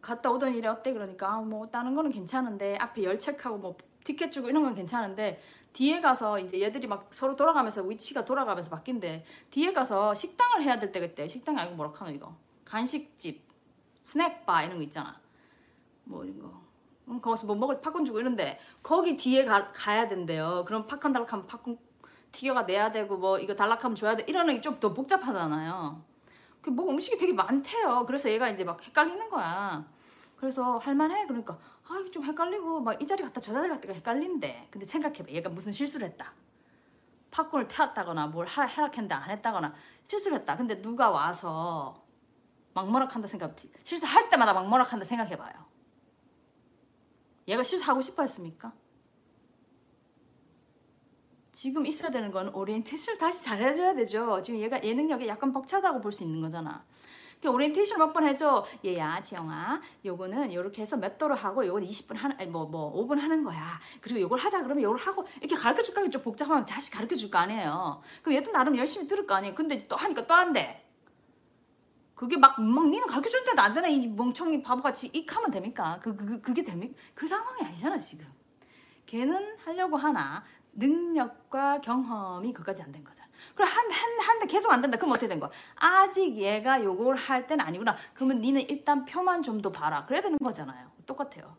갔다 0.00 0.30
오던 0.30 0.54
일이 0.54 0.66
어때? 0.66 0.92
그러니까 0.92 1.34
아, 1.34 1.40
뭐 1.40 1.68
다른 1.68 1.94
거는 1.94 2.10
괜찮은데 2.10 2.76
앞에 2.76 3.04
열책하고 3.04 3.58
뭐 3.58 3.76
티켓 4.04 4.32
주고 4.32 4.48
이런 4.48 4.62
건 4.62 4.74
괜찮은데 4.74 5.40
뒤에 5.72 6.00
가서 6.00 6.38
이제 6.38 6.60
얘들이 6.60 6.86
막 6.86 7.08
서로 7.12 7.36
돌아가면서 7.36 7.82
위치가 7.82 8.24
돌아가면서 8.24 8.70
바뀐대. 8.70 9.24
뒤에 9.50 9.72
가서 9.72 10.14
식당을 10.14 10.62
해야 10.62 10.78
될 10.78 10.92
때가 10.92 11.06
있대. 11.06 11.28
식당이 11.28 11.58
아니고 11.58 11.76
뭐라 11.76 11.92
하노 11.94 12.10
이거? 12.10 12.34
간식집 12.64 13.42
스낵바 14.02 14.64
이런 14.64 14.78
거 14.78 14.82
있잖아. 14.82 15.20
뭐 16.04 16.24
이런 16.24 16.42
거. 16.42 16.60
음, 17.08 17.20
거기서 17.20 17.46
뭐 17.46 17.56
먹을 17.56 17.80
팝콘 17.80 18.04
주고 18.04 18.20
이런데 18.20 18.60
거기 18.82 19.16
뒤에 19.16 19.44
가, 19.44 19.70
가야 19.72 20.08
된대요. 20.08 20.64
그럼 20.66 20.86
팝콘 20.86 21.12
달락하면 21.12 21.46
팝콘 21.46 21.78
튀겨가 22.32 22.62
내야 22.62 22.92
되고 22.92 23.16
뭐 23.16 23.38
이거 23.38 23.54
달락하면 23.54 23.96
줘야 23.96 24.16
돼. 24.16 24.24
이러는 24.28 24.54
게좀 24.56 24.78
더 24.78 24.92
복잡하잖아요. 24.92 26.02
그뭐 26.62 26.90
음식이 26.90 27.18
되게 27.18 27.32
많대요. 27.32 28.04
그래서 28.06 28.30
얘가 28.30 28.48
이제 28.48 28.64
막 28.64 28.82
헷갈리는 28.84 29.30
거야. 29.30 29.84
그래서 30.36 30.78
할만해? 30.78 31.26
그러니까 31.26 31.58
아 31.90 31.98
이거 31.98 32.10
좀 32.10 32.24
헷갈리고 32.24 32.80
막 32.80 33.00
이 33.00 33.06
자리 33.06 33.22
갔다 33.22 33.40
저 33.40 33.52
자리 33.52 33.68
갔다가 33.68 33.92
헷갈린대. 33.94 34.68
근데 34.70 34.86
생각해봐 34.86 35.30
얘가 35.30 35.48
무슨 35.50 35.72
실수를 35.72 36.06
했다. 36.08 36.32
팝콘을 37.30 37.68
태웠다거나 37.68 38.28
뭘 38.28 38.46
하, 38.46 38.64
해락했는데 38.64 39.14
안 39.14 39.30
했다거나 39.30 39.74
실수를 40.06 40.38
했다. 40.38 40.56
근데 40.56 40.80
누가 40.80 41.10
와서 41.10 42.04
막머락한다 42.74 43.26
생각 43.28 43.56
실수할 43.82 44.28
때마다 44.28 44.52
막머락한다 44.52 45.04
생각해봐요. 45.04 45.52
얘가 47.48 47.62
실수하고 47.62 48.00
싶어 48.00 48.22
했습니까? 48.22 48.72
지금 51.52 51.84
있어야 51.86 52.10
되는 52.10 52.30
건 52.30 52.48
오리엔테이션을 52.54 53.18
다시 53.18 53.44
잘해줘야 53.44 53.94
되죠. 53.94 54.40
지금 54.42 54.60
얘가 54.60 54.82
예능력이 54.82 55.26
약간 55.28 55.52
벅차다고 55.52 56.00
볼 56.00 56.12
수 56.12 56.22
있는 56.22 56.40
거잖아. 56.40 56.84
오리엔테이션 57.48 57.98
몇 57.98 58.12
번 58.12 58.24
해줘. 58.26 58.66
얘야, 58.84 59.20
지영아, 59.22 59.80
요거는 60.04 60.52
요렇게 60.52 60.82
해서 60.82 60.96
몇 60.96 61.16
도로 61.16 61.34
하고 61.34 61.64
요건 61.66 61.84
20분 61.84 62.14
하는, 62.16 62.52
뭐, 62.52 62.66
뭐, 62.66 62.92
5분 63.06 63.18
하는 63.18 63.42
거야. 63.44 63.80
그리고 64.00 64.20
요걸 64.20 64.38
하자 64.38 64.62
그러면 64.62 64.82
요걸 64.82 64.98
하고 64.98 65.26
이렇게 65.38 65.54
가르쳐 65.54 65.82
줄까? 65.82 66.06
좀 66.08 66.22
복잡하면 66.22 66.66
다시 66.66 66.90
가르쳐 66.90 67.14
줄 67.16 67.30
거 67.30 67.38
아니에요. 67.38 68.02
그럼 68.22 68.36
얘도 68.36 68.50
나름 68.52 68.76
열심히 68.76 69.06
들을 69.08 69.26
거 69.26 69.34
아니에요. 69.34 69.54
근데 69.54 69.86
또 69.88 69.96
하니까 69.96 70.26
또 70.26 70.34
한대. 70.34 70.84
그게 72.14 72.36
막, 72.36 72.60
막 72.60 72.84
니는 72.88 73.06
가르쳐 73.06 73.30
주는데도 73.30 73.62
안 73.62 73.72
되나? 73.72 73.88
이 73.88 74.06
멍청이 74.08 74.62
바보같이 74.62 75.06
익 75.14 75.34
하면 75.34 75.50
됩니까? 75.50 75.98
그, 76.02 76.14
그, 76.14 76.26
그, 76.26 76.40
그게 76.42 76.62
됩니까? 76.64 76.94
그 77.14 77.26
상황이 77.26 77.62
아니잖아, 77.64 77.96
지금. 77.96 78.26
걔는 79.06 79.56
하려고 79.64 79.96
하나 79.96 80.44
능력과 80.74 81.80
경험이 81.80 82.52
그까지 82.52 82.82
안 82.82 82.92
된 82.92 83.02
거잖아. 83.04 83.29
그럼 83.54 83.68
한, 83.70 83.90
한, 83.90 84.20
한데 84.20 84.46
계속 84.46 84.70
안 84.72 84.80
된다. 84.80 84.96
그럼 84.96 85.10
어떻게 85.12 85.28
된 85.28 85.40
거야? 85.40 85.50
아직 85.76 86.36
얘가 86.36 86.82
요걸 86.82 87.16
할 87.16 87.46
때는 87.46 87.64
아니구나. 87.64 87.96
그러면 88.14 88.40
니는 88.40 88.62
일단 88.68 89.04
표만 89.04 89.42
좀 89.42 89.60
더 89.60 89.70
봐라. 89.70 90.04
그래야 90.06 90.22
되는 90.22 90.38
거잖아요. 90.38 90.90
똑같아요. 91.06 91.56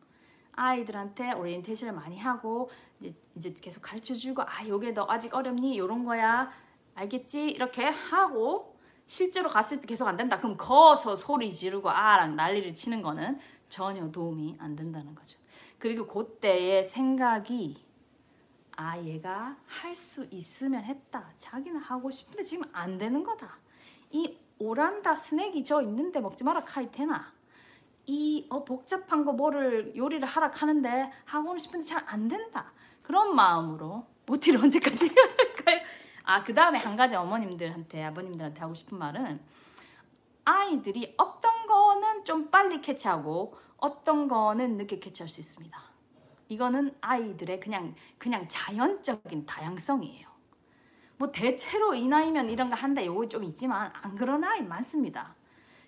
아이들한테 0.54 1.34
오리엔테이션을 1.34 1.94
많이 1.94 2.18
하고 2.20 2.70
이제, 3.00 3.14
이제 3.36 3.54
계속 3.62 3.82
가르쳐 3.82 4.14
주고 4.14 4.42
아 4.44 4.68
요게 4.68 4.92
너 4.94 5.06
아직 5.10 5.34
어렵니? 5.34 5.78
요런 5.78 6.04
거야. 6.06 6.52
알겠지? 6.96 7.50
이렇게 7.50 7.86
하고 7.86 8.76
실제로 9.06 9.50
갔을 9.50 9.82
때 9.82 9.88
계속 9.88 10.08
안 10.08 10.18
된다. 10.18 10.38
그럼 10.38 10.56
거서 10.58 11.16
소리 11.16 11.52
지르고 11.54 11.90
아랑 11.90 12.36
난리를 12.36 12.74
치는 12.76 13.02
거는 13.02 13.40
전혀 13.70 14.10
도움이 14.12 14.58
안 14.60 14.76
된다는 14.76 15.14
거죠. 15.16 15.38
그리고 15.80 16.06
그때의 16.08 16.84
생각이 16.86 17.84
아 18.82 18.98
얘가 19.04 19.56
할 19.68 19.94
수 19.96 20.26
있으면 20.32 20.84
했다. 20.84 21.30
자기는 21.38 21.80
하고 21.80 22.10
싶은데 22.10 22.42
지금 22.44 22.68
안 22.74 22.98
되는 22.98 23.24
거다. 23.24 23.60
이 24.10 24.36
오란다 24.58 25.14
스낵이 25.14 25.64
저 25.64 25.82
있는데 25.84 26.20
먹지 26.20 26.44
마라 26.44 26.64
카이테나. 26.64 27.32
이 28.08 28.48
어, 28.50 28.66
복잡한 28.66 29.24
거 29.24 29.34
뭐를 29.34 29.96
요리를 29.96 30.28
하라 30.28 30.50
하는데 30.52 31.12
하고는 31.26 31.60
싶은데 31.60 31.86
잘 31.86 32.04
안 32.08 32.28
된다. 32.28 32.72
그런 33.04 33.36
마음으로 33.36 34.08
OT를 34.28 34.60
언제까지 34.64 35.06
해야 35.06 35.28
할까요? 35.38 35.80
아, 36.24 36.44
그 36.44 36.54
다음에 36.54 36.80
한 36.80 36.96
가지 36.96 37.16
어머님들한테, 37.16 38.04
아버님들한테 38.06 38.62
하고 38.62 38.74
싶은 38.74 38.98
말은 38.98 39.40
아이들이 40.46 41.14
어떤 41.18 41.68
거는 41.68 42.26
좀 42.26 42.50
빨리 42.50 42.82
캐치하고 42.82 43.56
어떤 43.78 44.28
거는 44.28 44.78
늦게 44.78 45.00
캐치할 45.00 45.30
수 45.30 45.40
있습니다. 45.40 45.91
이거는 46.52 46.94
아이들의 47.00 47.62
그냥 47.62 47.96
그냥 48.18 48.46
자연적인 48.50 49.46
다양성이에요. 49.46 50.28
뭐 51.16 51.32
대체로 51.32 51.94
이 51.96 52.06
나이면 52.10 52.50
이런 52.50 52.70
거 52.70 52.76
한다 52.76 53.06
요거 53.06 53.30
좀 53.30 53.46
있지만 53.46 53.90
안 53.94 54.16
그런 54.16 54.44
아이 54.44 54.62
많습니다. 54.62 55.34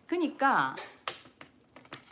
그러니까 0.07 0.73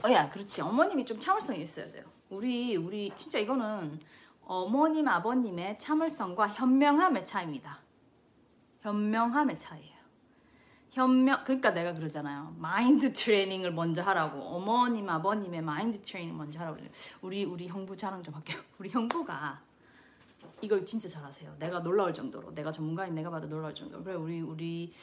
어야 0.04 0.30
그렇지 0.30 0.62
어머님이 0.62 1.06
좀 1.06 1.18
참을성이 1.18 1.62
있어야 1.62 1.90
돼요. 1.94 2.04
우리 2.30 2.76
우리 2.76 3.14
진짜 3.16 3.40
이거는 3.40 3.98
어머님 4.44 5.08
아버님의 5.08 5.80
참을성과 5.80 6.50
현명함의 6.50 7.24
차이입니다. 7.24 7.80
현명함의 8.82 9.56
차이예요. 9.56 9.91
현명 10.92 11.44
그러니까 11.44 11.72
내가 11.72 11.94
그러잖아요. 11.94 12.54
마인드 12.58 13.14
트레이닝을 13.14 13.72
먼저 13.72 14.02
하라고. 14.02 14.42
어머님 14.42 15.10
아버님의 15.10 15.62
마인드 15.62 16.02
트레이닝 16.02 16.38
먼저 16.38 16.60
하라고. 16.60 16.80
우리 17.22 17.46
우리 17.46 17.68
형부 17.68 17.96
자랑 17.96 18.22
좀 18.24 18.34
할게요. 18.34 18.60
우리 18.78 18.90
형부가 18.90 19.62
이걸 20.62 20.86
진짜 20.86 21.08
잘하세요. 21.08 21.56
내가 21.60 21.80
놀라울 21.80 22.14
정도로 22.14 22.54
내가 22.54 22.72
전문가인 22.72 23.16
내가 23.16 23.30
봐도 23.30 23.48
놀라울 23.48 23.74
정도로. 23.74 24.04
그래 24.04 24.16
우리 24.16 24.42
우리 24.42 24.94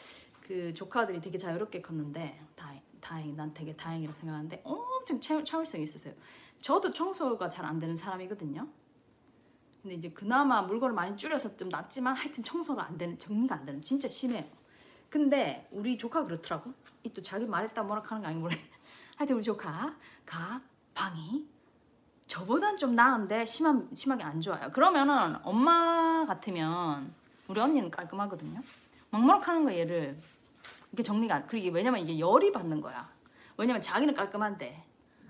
그 0.43 0.73
조카들이 0.75 1.21
되게 1.21 1.39
자유롭게 1.39 1.81
컸는데 1.83 2.39
다행 2.55 2.83
다행 3.01 3.37
난 3.37 3.53
되게 3.55 3.75
다행이라 3.75 4.13
생각하는데 4.13 4.61
엄청 4.65 5.21
참, 5.21 5.45
참을성이 5.45 5.85
있으세요. 5.85 6.15
저도 6.61 6.93
청소가 6.93 7.49
잘 7.49 7.65
안 7.65 7.79
되는 7.79 7.97
사람이거든요. 7.97 8.67
근데 9.83 9.95
이제 9.95 10.11
그나마 10.11 10.61
물건을 10.63 10.95
많이 10.95 11.17
줄여서 11.17 11.57
좀 11.57 11.69
낫지만 11.71 12.15
하여튼 12.17 12.43
청소가 12.43 12.85
안 12.85 12.99
되는 12.99 13.19
정리가 13.19 13.55
안 13.55 13.65
되는 13.65 13.81
진짜 13.81 14.09
심해요. 14.09 14.45
근데 15.11 15.67
우리 15.71 15.97
조카 15.97 16.25
그렇더라고. 16.25 16.73
이 17.05 17.11
또 17.11 17.23
자기 17.23 17.47
말했다 17.47 17.83
뭐라 17.83 18.03
하는 18.05 18.23
거 18.23 18.29
아니고 18.29 18.43
모르 18.43 18.55
하여튼 19.17 19.37
우리 19.37 19.43
조카 19.43 19.95
가 20.27 20.61
방이 20.95 21.47
저보단 22.27 22.77
좀 22.77 22.95
나은데 22.95 23.47
심한, 23.47 23.89
심하게 23.95 24.23
안 24.25 24.41
좋아요. 24.41 24.71
그러면은 24.71 25.37
엄마 25.43 26.27
같으면 26.27 27.15
우리 27.47 27.61
언니는 27.61 27.91
깔끔하거든요. 27.91 28.61
막막하는 29.11 29.65
거 29.65 29.73
얘를 29.73 30.21
이게 30.93 31.03
정리가 31.03 31.47
그리고 31.47 31.75
왜냐면 31.75 32.01
이게 32.01 32.19
열이 32.19 32.53
받는 32.53 32.81
거야. 32.81 33.09
왜냐면 33.57 33.81
자기는 33.81 34.15
깔끔한데 34.15 34.85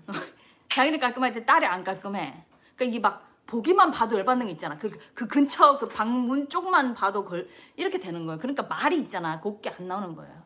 자기는 0.69 0.99
깔끔할 0.99 1.33
때 1.33 1.45
딸이 1.45 1.65
안 1.65 1.83
깔끔해. 1.83 2.43
그러니까 2.75 2.85
이게 2.85 2.99
막 2.99 3.28
보기만 3.49 3.89
봐도 3.89 4.15
열받는 4.15 4.45
게 4.45 4.51
있잖아. 4.51 4.77
그, 4.77 4.91
그 5.15 5.27
근처 5.27 5.79
그 5.79 5.89
방문 5.89 6.47
쪽만 6.49 6.93
봐도 6.93 7.25
그 7.25 7.49
이렇게 7.75 7.99
되는 7.99 8.27
거예요. 8.27 8.37
그러니까 8.37 8.63
말이 8.63 8.99
있잖아. 8.99 9.39
곱게 9.41 9.71
안 9.71 9.87
나오는 9.87 10.15
거예요. 10.15 10.43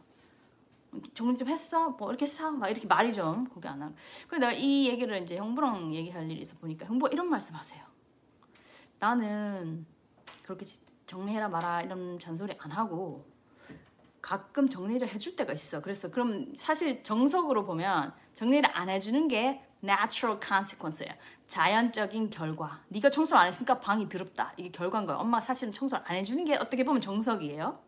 정리 1.13 1.37
좀 1.37 1.49
했어? 1.49 1.89
뭐 1.89 2.09
이렇게 2.09 2.25
사? 2.25 2.49
막 2.49 2.69
이렇게 2.69 2.87
말이 2.87 3.11
좀 3.11 3.45
곱게 3.49 3.67
안 3.67 3.79
나오고. 3.79 3.95
그래서 4.27 4.39
내가 4.39 4.53
이 4.53 4.87
얘기를 4.87 5.21
이제 5.21 5.35
형부랑 5.35 5.93
얘기할 5.93 6.31
일이 6.31 6.39
있어 6.39 6.57
보니까 6.59 6.85
형부가 6.85 7.11
이런 7.11 7.29
말씀 7.29 7.55
하세요. 7.55 7.83
나는 8.99 9.85
그렇게 10.43 10.65
정리해라 11.05 11.49
마라 11.49 11.81
이런 11.81 12.17
잔소리 12.19 12.55
안 12.57 12.71
하고 12.71 13.25
가끔 14.21 14.69
정리를 14.69 15.05
해줄 15.09 15.35
때가 15.35 15.51
있어. 15.51 15.81
그래서 15.81 16.09
그럼 16.09 16.53
사실 16.55 17.03
정석으로 17.03 17.65
보면 17.65 18.13
정리를 18.35 18.69
안 18.73 18.87
해주는 18.87 19.27
게 19.27 19.61
natural 19.83 20.39
consequence예요. 20.41 21.13
자연적인 21.47 22.29
결과. 22.29 22.81
네가 22.89 23.09
청소를 23.09 23.41
안 23.41 23.47
했으니까 23.47 23.79
방이 23.79 24.07
더럽다. 24.09 24.53
이게 24.57 24.71
결과인 24.71 25.05
거예요. 25.05 25.19
엄마 25.19 25.39
사실은 25.41 25.71
청소를 25.71 26.03
안 26.07 26.15
해주는 26.17 26.43
게 26.45 26.55
어떻게 26.55 26.83
보면 26.83 27.01
정석이에요. 27.01 27.79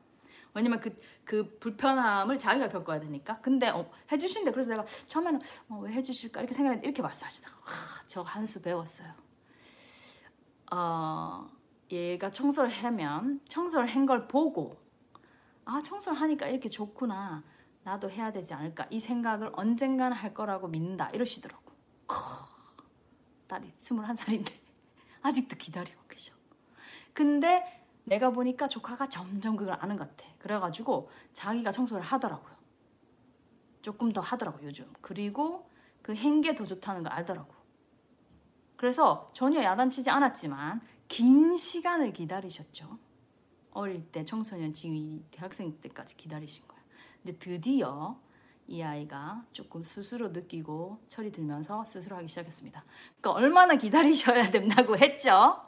왜냐면 0.53 0.79
그, 0.79 0.97
그 1.25 1.57
불편함을 1.59 2.39
자기가 2.39 2.69
겪어야 2.69 2.99
되니까. 2.99 3.39
근데 3.41 3.69
어, 3.69 3.89
해주신데 4.11 4.51
그래서 4.51 4.69
내가 4.69 4.85
처음에는 5.07 5.41
어, 5.69 5.79
왜 5.79 5.91
해주실까 5.93 6.39
이렇게 6.41 6.53
생각했는데 6.53 6.87
이렇게 6.87 7.01
말씀하시다가 7.01 7.55
저한 8.07 8.45
수 8.45 8.61
배웠어요. 8.61 9.09
어, 10.71 11.49
얘가 11.91 12.31
청소를 12.31 12.69
하면 12.69 13.39
청소를 13.47 13.85
한 13.87 14.05
걸 14.05 14.27
보고 14.27 14.77
아 15.65 15.81
청소를 15.83 16.19
하니까 16.21 16.47
이렇게 16.47 16.69
좋구나. 16.69 17.43
나도 17.83 18.09
해야 18.09 18.31
되지 18.31 18.53
않을까 18.53 18.87
이 18.89 18.99
생각을 18.99 19.51
언젠가는 19.53 20.15
할 20.17 20.33
거라고 20.33 20.67
믿는다 20.67 21.09
이러시더라고 21.11 21.64
딸이 23.47 23.73
21살인데 23.79 24.51
아직도 25.21 25.57
기다리고 25.57 26.01
계셔. 26.07 26.33
근데 27.13 27.85
내가 28.03 28.29
보니까 28.29 28.67
조카가 28.67 29.09
점점 29.09 29.55
그걸 29.55 29.77
아는 29.79 29.97
것 29.97 30.09
같아. 30.09 30.29
그래가지고 30.37 31.09
자기가 31.33 31.71
청소를 31.71 32.03
하더라고요. 32.03 32.55
조금 33.81 34.11
더 34.11 34.21
하더라고 34.21 34.59
요즘. 34.63 34.91
그리고 35.01 35.69
그 36.01 36.13
행계 36.15 36.53
더 36.55 36.65
좋다는 36.65 37.03
걸 37.03 37.11
알더라고. 37.11 37.53
그래서 38.77 39.31
전혀 39.33 39.63
야단치지 39.63 40.09
않았지만 40.09 40.81
긴 41.07 41.55
시간을 41.55 42.13
기다리셨죠. 42.13 42.97
어릴 43.71 44.11
때 44.11 44.23
청소년 44.23 44.73
지위 44.73 45.23
대학생 45.31 45.79
때까지 45.81 46.17
기다리신 46.17 46.67
거야. 46.67 46.79
근데 47.21 47.37
드디어 47.37 48.19
이 48.67 48.81
아이가 48.81 49.43
조금 49.51 49.83
스스로 49.83 50.29
느끼고 50.29 50.99
철이 51.07 51.31
들면서 51.31 51.85
스스로 51.85 52.15
하기 52.17 52.27
시작했습니다. 52.27 52.83
그러니까 53.21 53.31
얼마나 53.31 53.75
기다리셔야 53.75 54.49
된다고 54.51 54.97
했죠? 54.97 55.61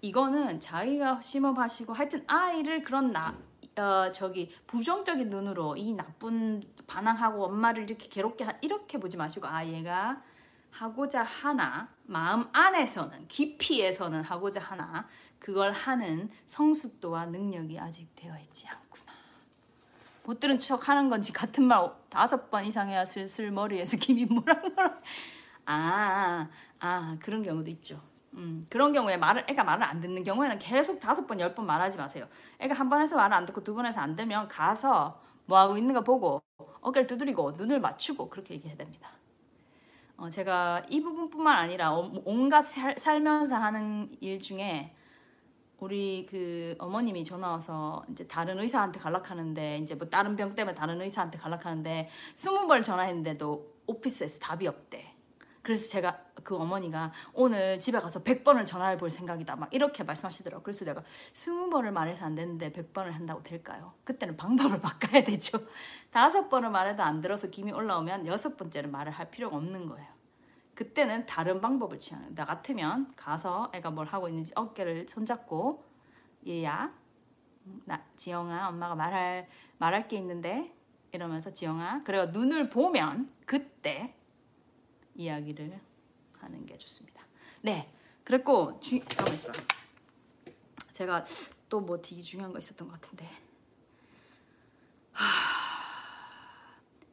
이거는 0.00 0.60
자기가 0.60 1.20
심업하시고 1.20 1.92
하여튼 1.92 2.24
아이를 2.26 2.82
그런 2.82 3.12
나 3.12 3.36
어, 3.76 4.12
저기 4.12 4.54
부정적인 4.66 5.30
눈으로 5.30 5.76
이 5.76 5.94
나쁜 5.94 6.62
반항하고 6.86 7.44
엄마를 7.44 7.84
이렇게 7.84 8.08
괴롭게 8.08 8.44
하, 8.44 8.52
이렇게 8.60 8.98
보지 8.98 9.16
마시고 9.16 9.46
아 9.46 9.66
얘가 9.66 10.22
하고자 10.70 11.22
하나 11.22 11.88
마음 12.04 12.48
안에서는 12.52 13.28
깊이에서는 13.28 14.22
하고자 14.22 14.60
하나 14.60 15.08
그걸 15.38 15.72
하는 15.72 16.30
성숙도와 16.46 17.26
능력이 17.26 17.78
아직 17.78 18.08
되어 18.14 18.38
있지 18.38 18.68
않구나. 18.68 19.13
못 20.24 20.40
들은 20.40 20.58
척 20.58 20.88
하는 20.88 21.08
건지 21.10 21.32
같은 21.32 21.64
말 21.64 21.90
다섯 22.08 22.50
번 22.50 22.64
이상 22.64 22.88
해야 22.88 23.04
슬슬 23.04 23.50
머리에서 23.50 23.96
김이 23.98 24.24
모락모락. 24.26 25.02
아, 25.66 26.48
아, 26.80 27.16
그런 27.22 27.42
경우도 27.42 27.70
있죠. 27.72 28.00
음, 28.34 28.66
그런 28.70 28.92
경우에 28.92 29.16
말을 29.16 29.44
애가 29.48 29.64
말을 29.64 29.84
안 29.84 30.00
듣는 30.00 30.24
경우에는 30.24 30.58
계속 30.58 31.00
다섯 31.00 31.26
번, 31.26 31.40
열 31.40 31.54
번 31.54 31.66
말하지 31.66 31.98
마세요. 31.98 32.28
애가 32.60 32.74
한 32.74 32.88
번 32.90 33.00
해서 33.02 33.16
말을 33.16 33.36
안 33.36 33.46
듣고 33.46 33.62
두 33.64 33.74
번 33.74 33.86
해서 33.86 34.00
안 34.00 34.16
되면 34.16 34.48
가서 34.48 35.20
뭐 35.46 35.58
하고 35.58 35.76
있는가 35.78 36.02
보고 36.02 36.42
어깨를 36.80 37.06
두드리고 37.06 37.52
눈을 37.52 37.80
맞추고 37.80 38.30
그렇게 38.30 38.54
얘기해야 38.54 38.76
됩니다. 38.76 39.10
어, 40.16 40.30
제가 40.30 40.84
이 40.88 41.00
부분뿐만 41.02 41.56
아니라 41.56 41.92
온갖 42.24 42.62
살, 42.64 42.96
살면서 42.98 43.56
하는 43.56 44.08
일 44.20 44.38
중에 44.38 44.94
우리 45.78 46.26
그 46.30 46.74
어머님이 46.78 47.24
전화 47.24 47.50
와서 47.50 48.04
이제 48.10 48.26
다른 48.26 48.58
의사한테 48.58 48.98
갈락하는데 49.00 49.78
이제 49.78 49.94
뭐 49.94 50.08
다른 50.08 50.36
병 50.36 50.54
때문에 50.54 50.74
다른 50.74 51.00
의사한테 51.00 51.38
갈락하는데 51.38 52.08
스무 52.36 52.66
번 52.66 52.82
전화했는데도 52.82 53.74
오피스에서 53.86 54.38
답이 54.38 54.66
없대. 54.66 55.14
그래서 55.64 55.88
제가 55.88 56.18
그 56.42 56.56
어머니가 56.56 57.10
오늘 57.32 57.80
집에 57.80 57.98
가서 57.98 58.22
100번을 58.22 58.66
전화해 58.66 58.98
볼 58.98 59.08
생각이다. 59.08 59.56
막 59.56 59.72
이렇게 59.72 60.04
말씀하시더라고요. 60.04 60.62
그래서 60.62 60.84
내가 60.84 61.02
20번을 61.32 61.90
말해서 61.90 62.26
안 62.26 62.34
되는데 62.34 62.70
100번을 62.70 63.12
한다고 63.12 63.42
될까요? 63.42 63.94
그때는 64.04 64.36
방법을 64.36 64.80
바꿔야 64.82 65.24
되죠. 65.24 65.58
다섯 66.10 66.50
번을 66.50 66.68
말해도 66.68 67.02
안 67.02 67.22
들어서 67.22 67.48
김이 67.48 67.72
올라오면 67.72 68.26
여섯 68.26 68.58
번째는 68.58 68.90
말을 68.92 69.10
할 69.10 69.30
필요가 69.30 69.56
없는 69.56 69.88
거예요. 69.88 70.13
그때는 70.74 71.26
다른 71.26 71.60
방법을 71.60 71.98
취하는 71.98 72.34
나 72.34 72.44
같으면 72.44 73.14
가서 73.16 73.70
애가 73.74 73.90
뭘 73.90 74.06
하고 74.06 74.28
있는지 74.28 74.52
어깨를 74.54 75.06
손잡고 75.08 75.84
얘야 76.46 76.92
나 77.84 78.04
지영아 78.16 78.68
엄마가 78.68 78.94
말할 78.94 79.48
말할 79.78 80.08
게 80.08 80.16
있는데 80.16 80.74
이러면서 81.12 81.52
지영아 81.52 82.02
그래요 82.02 82.26
눈을 82.26 82.70
보면 82.70 83.32
그때 83.46 84.14
이야기를 85.14 85.80
하는 86.40 86.66
게 86.66 86.76
좋습니다. 86.76 87.24
네 87.62 87.90
그랬고 88.24 88.80
주 88.80 88.98
잠깐만 89.04 89.38
제가 90.92 91.24
또 91.68 91.80
뭐 91.80 92.00
되게 92.00 92.22
중요한 92.22 92.52
거 92.52 92.58
있었던 92.58 92.86
것 92.86 93.00
같은데. 93.00 93.28
하... 95.12 95.63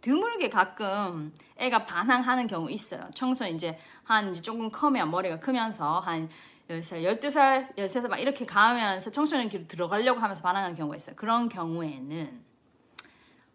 드물게 0.01 0.49
가끔 0.49 1.31
애가 1.57 1.85
반항하는 1.85 2.47
경우 2.47 2.69
있어요. 2.69 3.09
청소 3.13 3.45
이제 3.45 3.77
한 4.03 4.31
이제 4.31 4.41
조금 4.41 4.69
크면 4.69 5.11
머리가 5.11 5.39
크면서 5.39 5.99
한 5.99 6.29
10살, 6.69 7.19
12살, 7.19 7.75
13살 7.75 8.07
막 8.07 8.17
이렇게 8.17 8.45
가면서 8.45 9.11
청소년 9.11 9.49
기로 9.49 9.67
들어가려고 9.67 10.19
하면서 10.19 10.41
반항하는 10.41 10.75
경우가 10.75 10.95
있어요. 10.97 11.15
그런 11.15 11.49
경우에는 11.49 12.41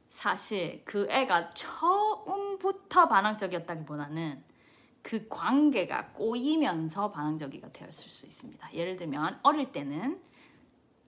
사실 0.09 0.83
그 0.85 1.07
애가 1.11 1.51
처음부터 1.51 3.09
반항적이었다기보다는 3.09 4.43
그 5.03 5.27
관계가 5.29 6.09
꼬이면서 6.09 7.11
반항적이가 7.11 7.73
되었을 7.73 8.11
수 8.11 8.27
있습니다. 8.27 8.75
예를 8.75 8.97
들면 8.97 9.39
어릴 9.43 9.73
때는 9.73 10.21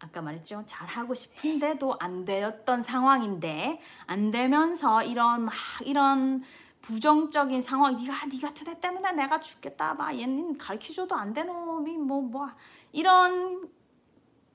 아까 0.01 0.23
말했죠. 0.23 0.63
잘하고 0.67 1.15
싶은데도 1.15 1.97
안 1.99 2.25
되었던 2.25 2.83
상황인데 2.83 3.81
안 4.07 4.31
되면서 4.31 5.03
이런 5.03 5.45
막 5.45 5.55
이런 5.85 6.43
부정적인 6.81 7.61
상황 7.63 7.97
네가 7.97 8.27
네 8.27 8.41
같은 8.41 8.69
애 8.69 8.81
때문에 8.81 9.13
내가 9.13 9.41
죽겠다 9.41 9.95
막 9.95 10.17
얘는 10.19 10.57
가르쳐줘도 10.59 11.15
안 11.15 11.33
되는 11.33 11.53
놈이 11.53 11.97
뭐뭐 11.99 12.23
뭐. 12.29 12.51
이런 12.93 13.69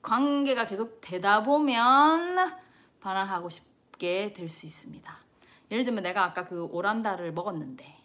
관계가 0.02 0.64
계속 0.64 1.00
되다 1.00 1.44
보면 1.44 2.54
반항하고 3.00 3.48
싶게 3.48 4.32
될 4.32 4.48
수 4.48 4.66
있습니다. 4.66 5.18
예를 5.70 5.84
들면 5.84 6.02
내가 6.02 6.24
아까 6.24 6.46
그 6.46 6.64
오란다를 6.64 7.32
먹었는데 7.32 8.02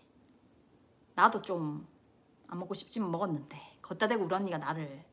나도 1.15 1.41
좀 1.41 1.99
안 2.49 2.59
먹고 2.59 2.73
싶지만 2.73 3.11
먹었는데 3.11 3.59
걷다 3.81 4.07
대고 4.07 4.25
우리 4.25 4.35
언니가 4.35 4.57
나를 4.57 5.03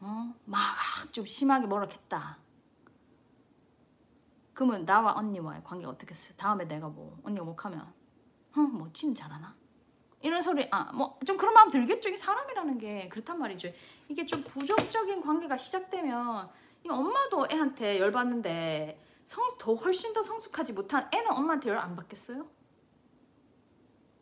어? 0.00 0.34
막 0.44 0.74
좀 1.12 1.24
심하게 1.26 1.66
뭐라 1.66 1.86
했다. 1.90 2.38
그러면 4.54 4.84
나와 4.84 5.14
언니와의 5.16 5.62
관계가 5.64 5.90
어떻겠어? 5.92 6.34
다음에 6.34 6.64
내가 6.64 6.88
뭐 6.88 7.18
언니가 7.24 7.44
못하면 7.44 7.92
뭐침 8.54 9.14
잘하나? 9.14 9.54
이런 10.20 10.42
소리 10.42 10.66
아 10.72 10.90
뭐 10.92 11.16
좀 11.24 11.36
그런 11.36 11.54
마음 11.54 11.70
들겠죠. 11.70 12.08
이게 12.08 12.16
사람이라는 12.18 12.78
게 12.78 13.08
그렇단 13.08 13.38
말이죠. 13.38 13.68
이게 14.08 14.26
좀 14.26 14.42
부정적인 14.42 15.22
관계가 15.22 15.56
시작되면 15.56 16.50
이 16.84 16.88
엄마도 16.88 17.46
애한테 17.50 18.00
열받는데 18.00 19.00
성, 19.24 19.46
더 19.58 19.74
훨씬 19.74 20.12
더 20.12 20.22
성숙하지 20.22 20.72
못한 20.72 21.08
애는 21.12 21.30
엄마한테 21.32 21.68
열 21.70 21.78
안 21.78 21.94
받겠어요? 21.94 22.46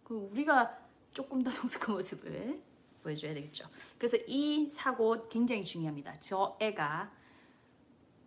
그 0.04 0.14
우리가 0.32 0.78
조금 1.12 1.42
더 1.42 1.50
성숙한 1.50 1.94
모습을 1.94 2.60
보여줘야 3.06 3.34
되겠죠. 3.34 3.68
그래서 3.98 4.16
이 4.26 4.68
사고 4.68 5.28
굉장히 5.28 5.64
중요합니다. 5.64 6.18
저 6.18 6.56
애가 6.60 7.10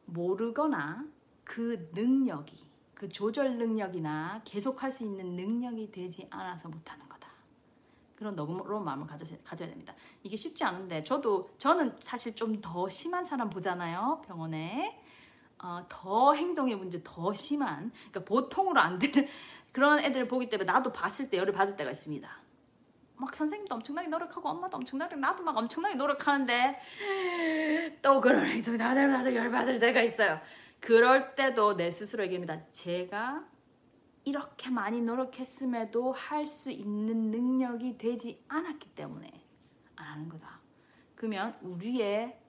모르거나 0.05 1.05
그 1.43 1.89
능력이 1.93 2.57
그 2.93 3.09
조절 3.09 3.57
능력이나 3.57 4.41
계속할 4.45 4.91
수 4.91 5.03
있는 5.03 5.35
능력이 5.35 5.91
되지 5.91 6.27
않아서 6.29 6.69
못하는 6.69 7.07
거다. 7.09 7.29
그런 8.15 8.35
너그러운 8.35 8.83
마음을 8.83 9.07
가져야, 9.07 9.69
됩니다. 9.69 9.93
이게 10.23 10.35
쉽지 10.35 10.63
않은데 10.63 11.01
저도 11.01 11.49
저는 11.57 11.95
사실 11.99 12.35
좀 12.35 12.59
더 12.61 12.89
심한 12.89 13.23
사람 13.23 13.49
보잖아요 13.49 14.21
병원에 14.25 15.01
어, 15.61 15.85
더 15.87 16.33
행동의 16.33 16.75
문제 16.75 17.01
더 17.03 17.33
심한 17.33 17.91
그러니까 18.09 18.25
보통으로 18.25 18.79
안 18.79 18.99
되는 18.99 19.27
그런 19.71 19.99
애들을 19.99 20.27
보기 20.27 20.49
때문에 20.49 20.71
나도 20.71 20.91
봤을 20.91 21.29
때 21.29 21.37
열을 21.37 21.53
받을 21.53 21.75
때가 21.75 21.91
있습니다. 21.91 22.48
막 23.19 23.35
선생님도 23.35 23.75
엄청나게 23.75 24.07
노력하고 24.07 24.49
엄마도 24.49 24.77
엄청나게 24.77 25.15
나도 25.17 25.43
막 25.43 25.57
엄청나게 25.57 25.95
노력하는데 25.95 26.79
또 28.01 28.21
그런 28.21 28.45
애도 28.45 28.77
나대로 28.77 29.11
나도 29.11 29.35
열받을 29.35 29.79
때가 29.79 30.01
있어요. 30.01 30.39
그럴 30.79 31.35
때도 31.35 31.75
내 31.75 31.91
스스로 31.91 32.23
얘기합니다. 32.23 32.65
제가 32.71 33.45
이렇게 34.23 34.69
많이 34.69 35.01
노력했음에도 35.01 36.13
할 36.13 36.45
수 36.47 36.71
있는 36.71 37.31
능력이 37.31 37.97
되지 37.97 38.43
않았기 38.47 38.89
때문에 38.95 39.29
안 39.95 40.05
하는 40.13 40.29
거다. 40.29 40.59
그러면 41.15 41.57
우리의 41.61 42.39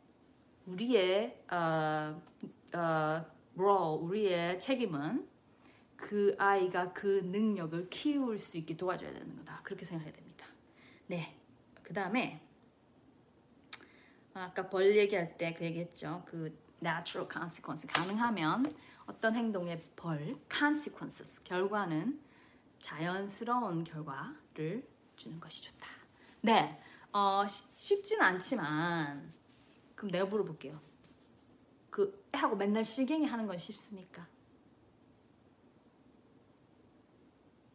우리의 0.66 1.42
어, 1.50 2.22
어, 2.74 3.24
role, 3.56 4.02
우리의 4.04 4.60
책임은 4.60 5.26
그 5.96 6.34
아이가 6.38 6.92
그 6.92 7.22
능력을 7.24 7.88
키울 7.90 8.38
수 8.38 8.56
있게 8.58 8.76
도와줘야 8.76 9.12
되는 9.12 9.36
거다. 9.38 9.60
그렇게 9.64 9.84
생각해야 9.84 10.12
됩니다. 10.14 10.29
네. 11.10 11.36
그 11.82 11.92
다음에 11.92 12.40
아까 14.32 14.70
벌 14.70 14.96
얘기할 14.96 15.36
때 15.36 15.52
그 15.54 15.64
얘기했죠. 15.64 16.22
그 16.24 16.56
natural 16.80 17.28
consequence 17.28 17.88
가능하면 17.88 18.72
어떤 19.06 19.34
행동의 19.34 19.82
벌 19.96 20.36
consequences 20.48 21.42
결과는 21.42 22.20
자연스러운 22.78 23.82
결과를 23.82 24.88
주는 25.16 25.40
것이 25.40 25.64
좋다. 25.64 25.88
네. 26.42 26.80
어, 27.12 27.44
쉽진 27.74 28.22
않지만 28.22 29.32
그럼 29.96 30.12
내가 30.12 30.26
물어볼게요. 30.26 30.80
그 31.90 32.24
애하고 32.32 32.54
맨날 32.54 32.84
실갱이 32.84 33.26
하는 33.26 33.48
건 33.48 33.58
쉽습니까? 33.58 34.28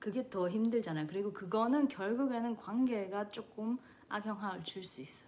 그게 0.05 0.29
더 0.29 0.47
힘들잖아요. 0.47 1.07
그리고 1.07 1.33
그거는 1.33 1.87
결국에는 1.87 2.57
관계가 2.57 3.31
조금 3.31 3.79
악영향을 4.07 4.63
줄 4.63 4.83
수 4.85 5.01
있어요. 5.01 5.27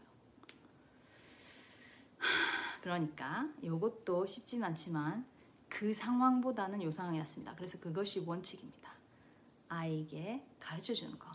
그러니까 2.84 3.50
이것도 3.64 4.28
쉽진 4.28 4.64
않지만 4.64 5.26
그 5.68 5.96
상황보다는 5.96 6.84
요 6.84 6.92
상황이었습니다. 6.92 7.56
그래서 7.56 7.80
그것이 7.80 8.24
원칙입니다. 8.24 8.92
아이에게 9.68 10.46
가르쳐 10.60 10.94
주는 10.94 11.18
거. 11.18 11.28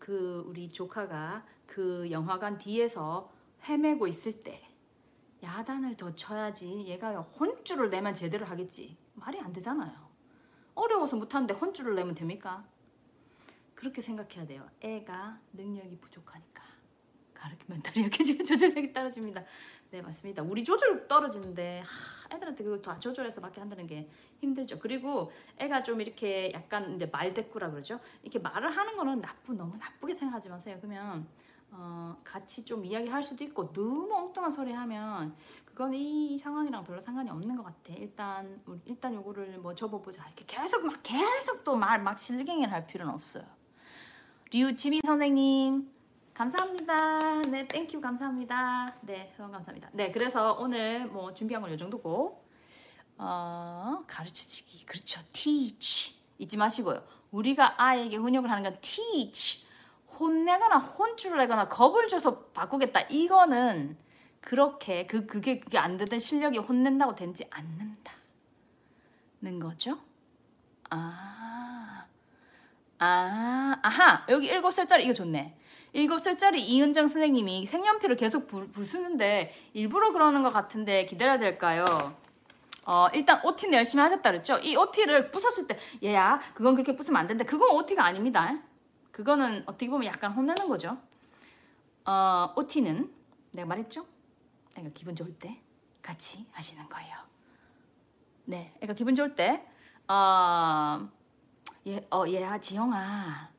그 0.00 0.42
우리 0.48 0.68
조카가 0.68 1.46
그 1.66 2.10
영화관 2.10 2.58
뒤에서 2.58 3.32
헤매고 3.68 4.08
있을 4.08 4.42
때 4.42 4.68
야단을 5.44 5.96
더 5.96 6.12
쳐야지 6.12 6.86
얘가 6.88 7.20
혼쭐을 7.20 7.88
내면 7.88 8.14
제대로 8.14 8.46
하겠지. 8.46 8.96
말이 9.14 9.38
안 9.38 9.52
되잖아요. 9.52 10.10
어려워서 10.74 11.16
못하는데 11.16 11.54
혼쭐을 11.54 11.94
내면 11.94 12.16
됩니까? 12.16 12.66
그렇게 13.80 14.02
생각해야 14.02 14.46
돼요. 14.46 14.68
애가 14.82 15.38
능력이 15.54 15.96
부족하니까. 16.00 16.62
가르치 17.32 17.64
멘탈이 17.68 18.04
약해지면 18.04 18.44
조절력이 18.44 18.92
떨어집니다. 18.92 19.42
네 19.90 20.02
맞습니다. 20.02 20.42
우리 20.42 20.62
조절 20.62 21.08
떨어지는데 21.08 21.80
하, 21.80 22.36
애들한테 22.36 22.62
그걸 22.62 22.82
다 22.82 22.98
조절해서밖에 22.98 23.58
한다는 23.60 23.86
게 23.86 24.10
힘들죠. 24.40 24.78
그리고 24.78 25.32
애가 25.56 25.82
좀 25.82 26.02
이렇게 26.02 26.52
약간 26.52 26.94
이제 26.96 27.06
말대꾸라 27.06 27.70
그러죠. 27.70 27.98
이렇게 28.22 28.38
말을 28.38 28.76
하는 28.76 28.94
거는 28.98 29.22
나쁘 29.22 29.54
너무 29.54 29.74
나쁘게 29.78 30.12
생각하지 30.12 30.50
마세요. 30.50 30.76
그러면 30.82 31.26
어, 31.70 32.20
같이 32.22 32.66
좀 32.66 32.84
이야기할 32.84 33.22
수도 33.22 33.42
있고 33.44 33.72
너무 33.72 34.12
엉뚱한 34.14 34.52
소리 34.52 34.72
하면 34.72 35.34
그건 35.64 35.94
이 35.94 36.36
상황이랑 36.36 36.84
별로 36.84 37.00
상관이 37.00 37.30
없는 37.30 37.56
것 37.56 37.62
같아. 37.62 37.94
일단 37.94 38.60
일단 38.84 39.14
요거를 39.14 39.58
뭐 39.60 39.74
접어보자. 39.74 40.26
이렇게 40.26 40.44
계속 40.46 40.84
막 40.84 41.00
계속 41.02 41.64
또 41.64 41.74
말 41.74 42.02
막 42.02 42.18
실갱이를 42.18 42.70
할 42.70 42.86
필요는 42.86 43.14
없어요. 43.14 43.44
류지민 44.52 45.00
선생님 45.06 45.88
감사합니다. 46.34 47.42
네, 47.42 47.68
thank 47.68 47.88
you 47.88 48.00
감사합니다. 48.00 48.94
네, 49.02 49.32
후원 49.36 49.52
감사합니다. 49.52 49.90
네, 49.92 50.10
그래서 50.10 50.54
오늘 50.54 51.06
뭐 51.06 51.32
준비한 51.32 51.62
건 51.62 51.75
이 51.75 51.78
정도고 51.78 52.42
어, 53.18 54.02
가르쳐주기 54.08 54.86
그렇죠. 54.86 55.20
teach 55.32 56.18
잊지 56.38 56.56
마시고요. 56.56 57.04
우리가 57.30 57.80
아이에게 57.80 58.16
훈육을 58.16 58.50
하는 58.50 58.64
건 58.64 58.76
teach 58.80 59.66
혼내거나 60.18 60.78
혼쭐을 60.78 61.38
내거나 61.38 61.68
겁을 61.68 62.08
줘서 62.08 62.46
바꾸겠다. 62.46 63.02
이거는 63.02 63.96
그렇게 64.40 65.06
그 65.06 65.26
그게 65.26 65.60
그게 65.60 65.78
안 65.78 65.96
되던 65.96 66.18
실력이 66.18 66.58
혼낸다고 66.58 67.14
되지 67.14 67.46
않는다는 67.50 68.00
거죠. 69.60 69.98
아, 70.88 71.59
아, 73.00 73.78
아하 73.82 74.24
여기 74.28 74.46
일곱 74.46 74.72
살짜리 74.72 75.04
이거 75.04 75.14
좋네. 75.14 75.56
일곱 75.94 76.22
살짜리 76.22 76.62
이은정 76.62 77.08
선생님이 77.08 77.66
색연필을 77.66 78.16
계속 78.16 78.46
부, 78.46 78.70
부수는데 78.70 79.54
일부러 79.72 80.12
그러는 80.12 80.42
것 80.42 80.52
같은데 80.52 81.06
기다려야 81.06 81.38
될까요? 81.38 82.14
어, 82.86 83.08
일단 83.14 83.40
OT는 83.42 83.78
열심히 83.78 84.02
하셨다 84.02 84.30
그랬죠? 84.30 84.58
이 84.58 84.76
OT를 84.76 85.30
부쉈을 85.30 85.66
때 85.66 85.78
얘야 86.02 86.40
그건 86.54 86.74
그렇게 86.74 86.94
부수면 86.94 87.20
안 87.20 87.26
된다. 87.26 87.44
그건 87.44 87.70
OT가 87.70 88.04
아닙니다. 88.04 88.58
그거는 89.12 89.62
어떻게 89.66 89.88
보면 89.88 90.06
약간 90.06 90.32
혼나는 90.32 90.68
거죠. 90.68 90.98
어, 92.04 92.52
OT는 92.54 93.10
내가 93.52 93.66
말했죠? 93.66 94.06
내가 94.74 94.90
기분 94.92 95.16
좋을 95.16 95.32
때 95.38 95.58
같이 96.02 96.46
하시는 96.52 96.86
거예요. 96.88 97.16
네, 98.44 98.72
그러니까 98.76 98.92
기분 98.92 99.14
좋을 99.14 99.34
때 99.34 99.64
어, 100.06 101.08
얘, 101.86 102.06
어, 102.10 102.24
얘야 102.26 102.58
지영아 102.58 103.50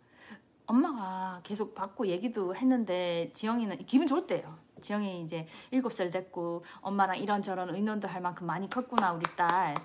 엄마가 0.67 1.41
계속 1.43 1.73
받고 1.75 2.07
얘기도 2.07 2.55
했는데 2.55 3.31
지영이는 3.33 3.85
기분 3.85 4.07
좋을 4.07 4.25
때요. 4.27 4.57
지영이 4.81 5.21
이제 5.23 5.47
일곱 5.71 5.91
살 5.93 6.11
됐고 6.11 6.63
엄마랑 6.81 7.17
이런저런 7.17 7.73
의논도 7.75 8.07
할 8.07 8.21
만큼 8.21 8.47
많이 8.47 8.69
컸구나 8.69 9.11
우리 9.11 9.23
딸. 9.35 9.75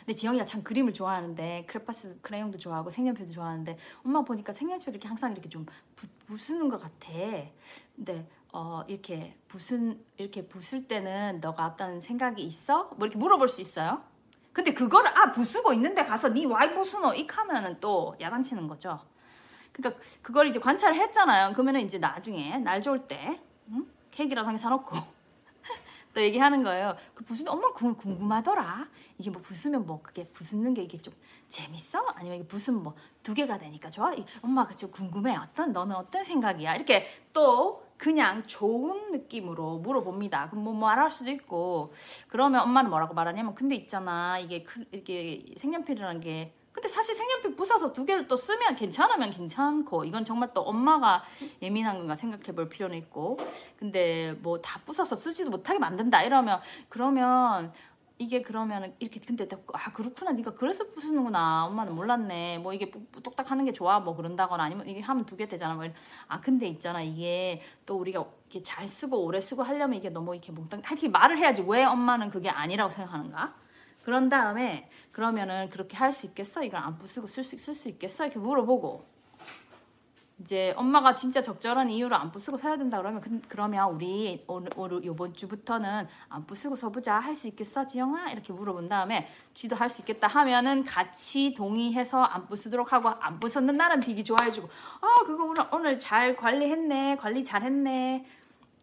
근데 0.00 0.14
지영이가 0.14 0.44
참 0.44 0.62
그림을 0.62 0.92
좋아하는데 0.92 1.64
크레파스 1.66 2.20
크레용도 2.20 2.58
좋아하고 2.58 2.90
색연필도 2.90 3.32
좋아하는데 3.32 3.78
엄마 4.04 4.22
보니까 4.22 4.52
색연필 4.52 4.90
이렇게 4.90 5.08
항상 5.08 5.32
이렇게 5.32 5.48
좀 5.48 5.66
부, 5.96 6.06
부수는 6.26 6.68
것 6.68 6.80
같아. 6.80 7.10
근데 7.96 8.28
어 8.52 8.84
이렇게 8.86 9.36
부순 9.48 10.04
이렇게 10.18 10.46
부술 10.46 10.86
때는 10.86 11.40
너가 11.40 11.66
어떤 11.66 12.00
생각이 12.00 12.42
있어? 12.42 12.90
뭐 12.96 13.06
이렇게 13.06 13.18
물어볼 13.18 13.48
수 13.48 13.60
있어요. 13.60 14.02
근데 14.54 14.72
그거를 14.72 15.10
아 15.18 15.32
부수고 15.32 15.74
있는데 15.74 16.04
가서 16.04 16.28
네 16.30 16.46
와이 16.46 16.72
부수노 16.72 17.12
이 17.14 17.26
하면은 17.30 17.78
또 17.80 18.16
야단치는 18.20 18.68
거죠. 18.68 19.00
그러니까 19.72 20.00
그걸 20.22 20.46
이제 20.46 20.60
관찰을 20.60 20.96
했잖아요. 20.96 21.52
그러면은 21.52 21.80
이제 21.82 21.98
나중에 21.98 22.56
날 22.58 22.80
좋을 22.80 23.06
때 23.08 23.40
응? 23.70 23.86
케이크라도 24.12 24.46
한 24.48 24.54
개 24.54 24.58
사놓고 24.58 24.96
또 26.14 26.20
얘기하는 26.22 26.62
거예요. 26.62 26.96
그 27.14 27.24
부수는 27.24 27.50
엄마 27.50 27.72
궁금하더라. 27.72 28.88
이게 29.18 29.30
뭐 29.30 29.42
부수면 29.42 29.84
뭐 29.86 30.00
그게 30.02 30.28
부수는 30.28 30.72
게 30.74 30.82
이게 30.82 30.98
좀 31.02 31.12
재밌어? 31.48 31.98
아니면 32.14 32.38
이게 32.38 32.46
부수면 32.46 32.82
뭐 32.84 32.94
두 33.24 33.32
개가 33.34 33.56
되니까 33.58 33.88
좋아? 33.90 34.14
엄마가 34.42 34.76
좀 34.76 34.90
궁금해. 34.92 35.34
어떤 35.34 35.72
너는 35.72 35.96
어떤 35.96 36.22
생각이야? 36.24 36.76
이렇게 36.76 37.08
또 37.32 37.82
그냥 38.04 38.42
좋은 38.46 39.12
느낌으로 39.12 39.78
물어봅니다. 39.78 40.50
그럼 40.50 40.64
뭐 40.64 40.74
말할 40.74 41.10
수도 41.10 41.30
있고. 41.30 41.94
그러면 42.28 42.60
엄마는 42.60 42.90
뭐라고 42.90 43.14
말하냐면 43.14 43.54
근데 43.54 43.76
있잖아. 43.76 44.38
이게 44.38 44.66
이게 44.92 45.42
색연필이라는 45.56 46.20
게. 46.20 46.52
근데 46.70 46.86
사실 46.86 47.14
색연필 47.14 47.56
부숴서 47.56 47.94
두 47.94 48.04
개를 48.04 48.26
또 48.28 48.36
쓰면 48.36 48.74
괜찮으면 48.74 49.30
괜찮고. 49.30 50.04
이건 50.04 50.26
정말 50.26 50.52
또 50.52 50.60
엄마가 50.60 51.24
예민한 51.62 51.96
건가 51.96 52.14
생각해 52.14 52.54
볼 52.54 52.68
필요는 52.68 52.94
있고. 52.98 53.38
근데 53.78 54.34
뭐 54.42 54.60
다 54.60 54.82
부숴서 54.84 55.16
쓰지도 55.16 55.48
못하게 55.48 55.78
만든다. 55.78 56.24
이러면 56.24 56.60
그러면 56.90 57.72
이게 58.18 58.42
그러면 58.42 58.94
이렇게 59.00 59.18
근데 59.20 59.46
아 59.72 59.92
그렇구나. 59.92 60.32
네가 60.32 60.54
그래서 60.54 60.88
부수는구나. 60.88 61.66
엄마는 61.66 61.94
몰랐네. 61.94 62.58
뭐 62.58 62.72
이게 62.72 62.90
똑딱 63.24 63.50
하는 63.50 63.64
게 63.64 63.72
좋아? 63.72 63.98
뭐 64.00 64.14
그런다거나 64.14 64.62
아니면 64.64 64.86
이게 64.88 65.00
하면 65.00 65.26
두 65.26 65.36
개 65.36 65.48
되잖아. 65.48 65.74
뭐아 65.74 66.40
근데 66.40 66.68
있잖아. 66.68 67.02
이게 67.02 67.60
또 67.86 67.96
우리가 67.98 68.20
이렇게 68.46 68.62
잘 68.62 68.86
쓰고 68.86 69.24
오래 69.24 69.40
쓰고 69.40 69.62
하려면 69.64 69.98
이게 69.98 70.10
너무 70.10 70.32
이렇게 70.34 70.52
몽땅 70.52 70.82
하여튼 70.84 71.10
말을 71.12 71.38
해야지. 71.38 71.64
왜 71.66 71.84
엄마는 71.84 72.30
그게 72.30 72.48
아니라고 72.50 72.90
생각하는가? 72.90 73.54
그런 74.04 74.28
다음에 74.28 74.88
그러면은 75.12 75.68
그렇게 75.70 75.96
할 75.96 76.12
수 76.12 76.26
있겠어? 76.26 76.62
이걸 76.62 76.80
안 76.80 76.96
부수고 76.96 77.26
쓸 77.26 77.42
수 77.42 77.56
쓸 77.56 77.74
수 77.74 77.88
있겠어? 77.88 78.24
이렇게 78.26 78.38
물어보고 78.38 79.04
이제 80.44 80.74
엄마가 80.76 81.14
진짜 81.14 81.42
적절한 81.42 81.88
이유로 81.88 82.14
안 82.14 82.30
부수고 82.30 82.58
서야 82.58 82.76
된다 82.76 82.98
그러면 82.98 83.22
그, 83.22 83.40
그러면 83.48 83.90
우리 83.94 84.44
오늘, 84.46 84.68
오늘 84.76 85.02
요번 85.04 85.32
주부터는 85.32 86.06
안 86.28 86.46
부수고 86.46 86.76
서보자 86.76 87.18
할 87.18 87.34
수 87.34 87.48
있겠어 87.48 87.86
지영아? 87.86 88.30
이렇게 88.30 88.52
물어본 88.52 88.90
다음에 88.90 89.26
쥐도 89.54 89.74
할 89.74 89.88
수 89.88 90.02
있겠다 90.02 90.28
하면은 90.28 90.84
같이 90.84 91.54
동의해서 91.54 92.22
안 92.22 92.46
부수도록 92.46 92.92
하고 92.92 93.08
안 93.08 93.40
부쉈는 93.40 93.74
날은 93.76 94.00
되게 94.00 94.22
좋아해주고 94.22 94.68
아 95.00 95.24
그거 95.24 95.44
오늘 95.44 95.64
오늘 95.72 95.98
잘 95.98 96.36
관리했네 96.36 97.16
관리 97.16 97.42
잘했네 97.42 98.26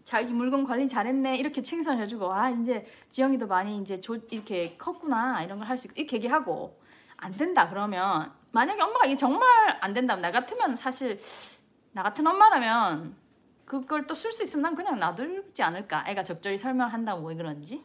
자기 0.03 0.33
물건 0.33 0.63
관리 0.65 0.87
잘했네 0.89 1.37
이렇게 1.37 1.61
칭찬해주고 1.61 2.33
아 2.33 2.49
이제 2.49 2.87
지영이도 3.11 3.45
많이 3.45 3.79
이제 3.79 4.01
조, 4.01 4.15
이렇게 4.31 4.75
컸구나 4.79 5.43
이런 5.43 5.59
걸 5.59 5.67
할 5.67 5.77
수 5.77 5.85
있고 5.87 5.93
이렇게 6.01 6.17
얘기하고 6.17 6.75
안 7.21 7.31
된다 7.31 7.69
그러면 7.69 8.31
만약에 8.51 8.81
엄마가 8.81 9.05
이게 9.05 9.15
정말 9.15 9.47
안 9.79 9.93
된다면 9.93 10.21
나 10.21 10.31
같으면 10.31 10.75
사실 10.75 11.19
나 11.93 12.03
같은 12.03 12.25
엄마라면 12.27 13.15
그걸 13.65 14.05
또 14.05 14.13
쓸 14.15 14.31
수 14.33 14.43
있으면 14.43 14.63
난 14.63 14.75
그냥 14.75 14.99
놔두지 14.99 15.63
않을까? 15.63 16.03
애가 16.07 16.23
적절히 16.25 16.57
설명한다고 16.57 17.25
왜 17.29 17.35
그런지? 17.35 17.81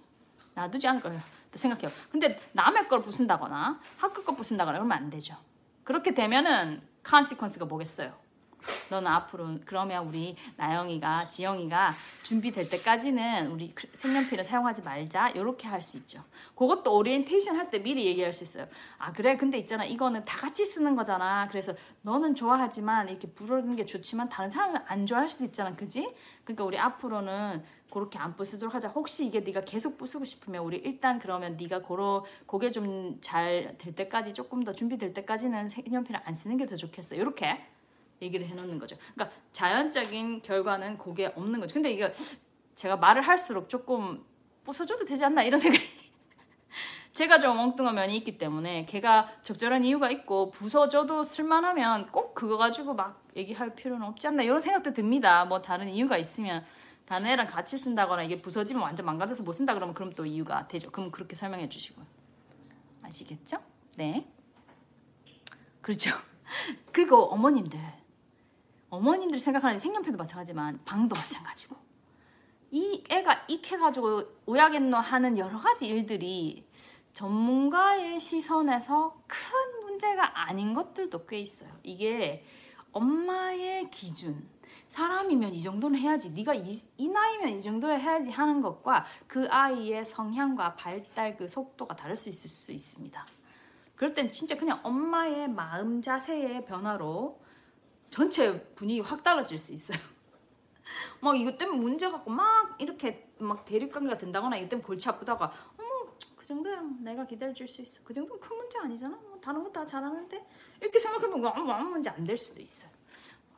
놔두지 0.55 0.89
않을 0.89 1.01
거예요. 1.03 1.21
또 1.53 1.59
생각해요. 1.59 1.91
근데 2.11 2.37
남의 2.53 2.89
걸 2.89 3.03
부순다거나 3.03 3.79
학교 3.99 4.25
거 4.25 4.35
부순다거나 4.35 4.79
그러면 4.79 4.97
안 4.99 5.11
되죠. 5.11 5.37
그렇게 5.85 6.13
되면은 6.13 6.83
consequence가 7.05 7.69
뭐겠어요 7.69 8.13
너는 8.91 9.11
앞으로 9.11 9.59
그러면 9.65 10.07
우리 10.07 10.37
나영이가 10.57 11.29
지영이가 11.29 11.95
준비될 12.23 12.69
때까지는 12.69 13.51
우리 13.51 13.75
색연필을 13.95 14.45
사용하지 14.45 14.83
말자 14.83 15.31
이렇게 15.31 15.69
할 15.69 15.83
수 15.83 15.97
있죠. 15.99 16.23
그것도 16.55 16.97
오리엔테이션 16.97 17.57
할 17.57 17.71
때 17.71 17.79
미리 17.83 18.07
얘기할 18.07 18.33
수 18.33 18.45
있어요. 18.45 18.67
아 18.99 19.13
그래 19.13 19.37
근데 19.37 19.59
있잖아 19.59 19.85
이거는 19.85 20.25
다 20.25 20.37
같이 20.37 20.65
쓰는 20.65 20.97
거잖아. 20.97 21.49
그래서 21.51 21.75
너는 22.03 22.35
좋아하지만 22.35 23.09
이렇게 23.09 23.29
부수는 23.29 23.77
게 23.77 23.85
좋지만 23.87 24.29
다른 24.29 24.51
사람은 24.51 24.81
안 24.87 25.05
좋아할 25.07 25.29
수도 25.29 25.45
있잖아, 25.45 25.75
그지? 25.77 26.09
그러니까 26.45 26.65
우리 26.65 26.79
앞으로는 26.79 27.65
그렇게 27.91 28.19
안 28.19 28.37
부수도록 28.37 28.75
하자. 28.75 28.89
혹시 28.89 29.27
이게 29.27 29.41
네가 29.41 29.63
계속 29.63 29.97
부수고 29.97 30.25
싶으면 30.25 30.63
우리 30.65 30.77
일단 30.79 31.19
그러면 31.19 31.57
네가 31.57 31.83
고로 31.83 32.27
그게 32.47 32.71
좀 32.71 33.19
잘 33.21 33.77
될 33.79 33.95
때까지 33.95 34.35
조금 34.35 34.63
더 34.65 34.73
준비될 34.73 35.15
때까지는 35.15 35.69
색연필을 35.69 36.21
안 36.25 36.35
쓰는 36.35 36.57
게 36.57 36.67
더 36.67 36.75
좋겠어. 36.77 37.15
이렇게 37.15 37.65
얘기를 38.23 38.47
해놓는 38.47 38.79
거죠. 38.79 38.97
그러니까 39.15 39.37
자연적인 39.53 40.43
결과는 40.43 40.99
그게 40.99 41.27
없는 41.35 41.61
거죠. 41.61 41.75
근데 41.75 41.91
이거 41.93 42.11
제가 42.75 42.97
말을 42.97 43.23
할수록 43.23 43.69
조금 43.69 44.25
부숴줘도 44.65 45.07
되지 45.07 45.25
않나 45.25 45.43
이런 45.43 45.59
생각이 45.61 45.85
제가 47.15 47.39
좀 47.39 47.59
엉뚱한 47.59 47.95
면이 47.95 48.15
있기 48.19 48.37
때문에 48.37 48.85
걔가 48.85 49.31
적절한 49.41 49.85
이유가 49.85 50.11
있고 50.11 50.51
부서져도 50.51 51.25
쓸만하면 51.25 52.13
꼭 52.13 52.35
그거 52.35 52.59
가지고 52.59 52.93
막 52.93 53.25
얘기할 53.35 53.75
필요는 53.75 54.07
없지 54.07 54.27
않나 54.27 54.43
이런 54.43 54.61
생각도 54.61 54.93
듭니다. 54.93 55.47
뭐 55.47 55.63
다른 55.63 55.89
이유가 55.89 56.19
있으면 56.19 56.67
다른 57.07 57.27
애랑 57.27 57.47
같이 57.47 57.79
쓴다거나 57.79 58.23
이게 58.25 58.37
부서지면 58.43 58.83
완전 58.83 59.07
망가져서 59.07 59.45
못 59.45 59.55
쓴다 59.55 59.73
그러면 59.73 59.95
그럼 59.95 60.13
또 60.13 60.27
이유가 60.27 60.69
되죠. 60.69 60.91
그럼 60.91 61.11
그렇게 61.11 61.37
설명해 61.37 61.71
주시고요. 61.71 62.05
아시겠죠? 63.03 63.59
네. 63.97 64.31
그렇죠. 65.81 66.11
그거 66.93 67.23
어머님들 67.23 67.79
어머님들이 68.91 69.41
생각하는 69.41 69.79
색연필도 69.79 70.17
마찬가지지만 70.17 70.81
방도 70.85 71.15
마찬가지고 71.17 71.77
이 72.71 73.05
애가 73.09 73.47
익해가지고 73.49 74.25
오야겠노 74.47 74.97
하는 74.97 75.39
여러 75.39 75.59
가지 75.59 75.87
일들이 75.87 76.67
전문가의 77.13 78.21
시선에서 78.21 79.17
큰 79.27 79.81
문제가 79.83 80.47
아닌 80.47 80.75
것들도 80.75 81.27
꽤 81.27 81.39
있어요. 81.41 81.71
이게 81.83 82.45
엄마의 82.93 83.91
기준 83.91 84.47
사람이면 84.89 85.55
이 85.55 85.63
정도는 85.63 85.99
해야지 85.99 86.31
네가 86.31 86.55
이, 86.55 86.81
이 86.97 87.09
나이면 87.09 87.49
이 87.51 87.63
정도에 87.63 87.99
해야지 87.99 88.31
하는 88.31 88.61
것과 88.61 89.07
그 89.27 89.47
아이의 89.51 90.05
성향과 90.05 90.77
발달 90.77 91.37
그 91.37 91.49
속도가 91.49 91.97
다를 91.97 92.17
수 92.17 92.29
있을 92.29 92.49
수 92.49 92.73
있습니다. 92.73 93.27
그럴 93.95 94.15
땐 94.15 94.31
진짜 94.31 94.57
그냥 94.57 94.81
엄마의 94.83 95.49
마음 95.49 96.03
자세의 96.03 96.67
변화로 96.67 97.41
전체 98.11 98.63
분위기 98.75 99.01
확 99.01 99.23
달라질 99.23 99.59
수 99.59 99.73
있어요. 99.73 99.99
막 101.21 101.37
이것 101.39 101.59
때문에 101.59 101.79
문제 101.79 102.11
갖고 102.11 102.31
막 102.31 102.77
이렇게 102.81 103.29
막 103.39 103.65
대립관계가 103.65 104.19
된다거나 104.19 104.57
이것 104.57 104.69
때문에 104.69 104.87
골치 104.87 105.09
아프다가 105.09 105.53
어머 105.79 106.13
그 106.37 106.47
정도야 106.47 106.81
내가 107.01 107.27
기다려줄 107.27 107.67
수 107.69 107.83
있어. 107.83 108.03
그 108.05 108.15
정도는 108.15 108.41
큰 108.41 108.57
문제 108.57 108.79
아니잖아. 108.79 109.17
뭐 109.17 109.39
다른 109.41 109.63
거 109.63 109.73
다 109.73 109.85
잘하는데 109.85 110.47
이렇게 110.81 110.99
생각하면 111.01 111.47
아무 111.47 111.71
아무 111.73 111.91
문제 111.91 112.11
안 112.11 112.25
될 112.25 112.37
수도 112.37 112.61
있어요. 112.61 112.91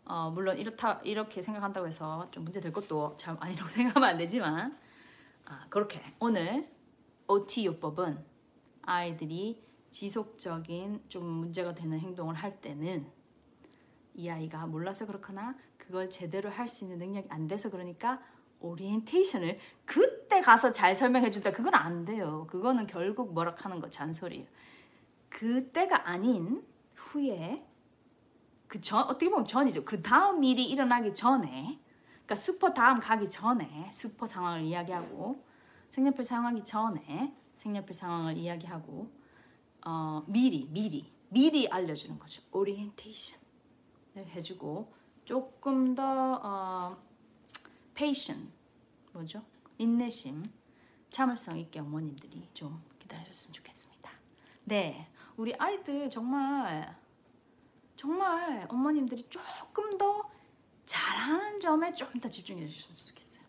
어, 0.04 0.30
물론 0.30 0.56
이렇다 0.56 1.00
이렇게 1.04 1.42
생각한다고 1.42 1.86
해서 1.86 2.26
좀 2.30 2.44
문제 2.44 2.60
될 2.60 2.72
것도 2.72 3.16
참 3.18 3.36
아니라고 3.40 3.68
생각하면 3.70 4.08
안 4.08 4.16
되지만 4.18 4.76
아, 5.44 5.66
그렇게 5.68 6.00
오늘 6.18 6.68
OT 7.28 7.66
요법은 7.66 8.24
아이들이 8.82 9.62
지속적인 9.90 11.04
좀 11.08 11.24
문제가 11.26 11.74
되는 11.74 11.98
행동을 12.00 12.34
할 12.34 12.60
때는 12.60 13.10
이 14.18 14.28
아이가 14.28 14.66
몰라서 14.66 15.06
그렇거나 15.06 15.54
그걸 15.76 16.10
제대로 16.10 16.50
할 16.50 16.66
수 16.66 16.84
있는 16.84 16.98
능력이 16.98 17.28
안 17.30 17.46
돼서 17.46 17.70
그러니까 17.70 18.20
오리엔테이션을 18.60 19.58
그때 19.84 20.40
가서 20.40 20.72
잘 20.72 20.96
설명해 20.96 21.30
준다 21.30 21.52
그건 21.52 21.74
안 21.76 22.04
돼요. 22.04 22.46
그거는 22.50 22.88
결국 22.88 23.32
뭐라 23.32 23.54
하는 23.56 23.80
거 23.80 23.88
잔소리예요. 23.88 24.44
그때가 25.28 26.08
아닌 26.08 26.64
후에 26.94 27.64
그 28.66 28.80
전 28.80 29.04
어떻게 29.04 29.30
보면 29.30 29.44
전이죠. 29.44 29.84
그 29.84 30.02
다음 30.02 30.42
일이 30.44 30.64
일어나기 30.68 31.14
전에 31.14 31.78
그러니까 32.10 32.34
슈퍼 32.34 32.74
다음 32.74 32.98
가기 32.98 33.30
전에 33.30 33.88
슈퍼 33.92 34.26
상황을 34.26 34.62
이야기하고 34.62 35.42
색연필 35.92 36.24
사용하기 36.24 36.64
전에 36.64 37.34
색연필 37.56 37.94
상황을 37.94 38.36
이야기하고 38.36 39.10
어, 39.86 40.24
미리 40.26 40.66
미리 40.70 41.10
미리 41.30 41.68
알려주는 41.68 42.18
거죠. 42.18 42.42
오리엔테이션을 42.52 43.47
해주고 44.26 44.92
조금 45.24 45.94
더 45.94 46.40
어, 46.42 46.96
patience 47.94 48.50
뭐죠? 49.12 49.42
인내심, 49.78 50.44
참을성 51.10 51.58
있게 51.58 51.80
어머님들이 51.80 52.48
좀 52.54 52.82
기다려줬으면 52.98 53.52
좋겠습니다. 53.52 54.10
네, 54.64 55.08
우리 55.36 55.54
아이들 55.54 56.10
정말 56.10 56.96
정말 57.96 58.66
어머님들이 58.68 59.26
조금 59.28 59.98
더 59.98 60.30
잘하는 60.86 61.60
점에 61.60 61.92
조금 61.94 62.20
더 62.20 62.28
집중해 62.28 62.66
주셨으면 62.66 62.96
좋겠어요. 62.96 63.44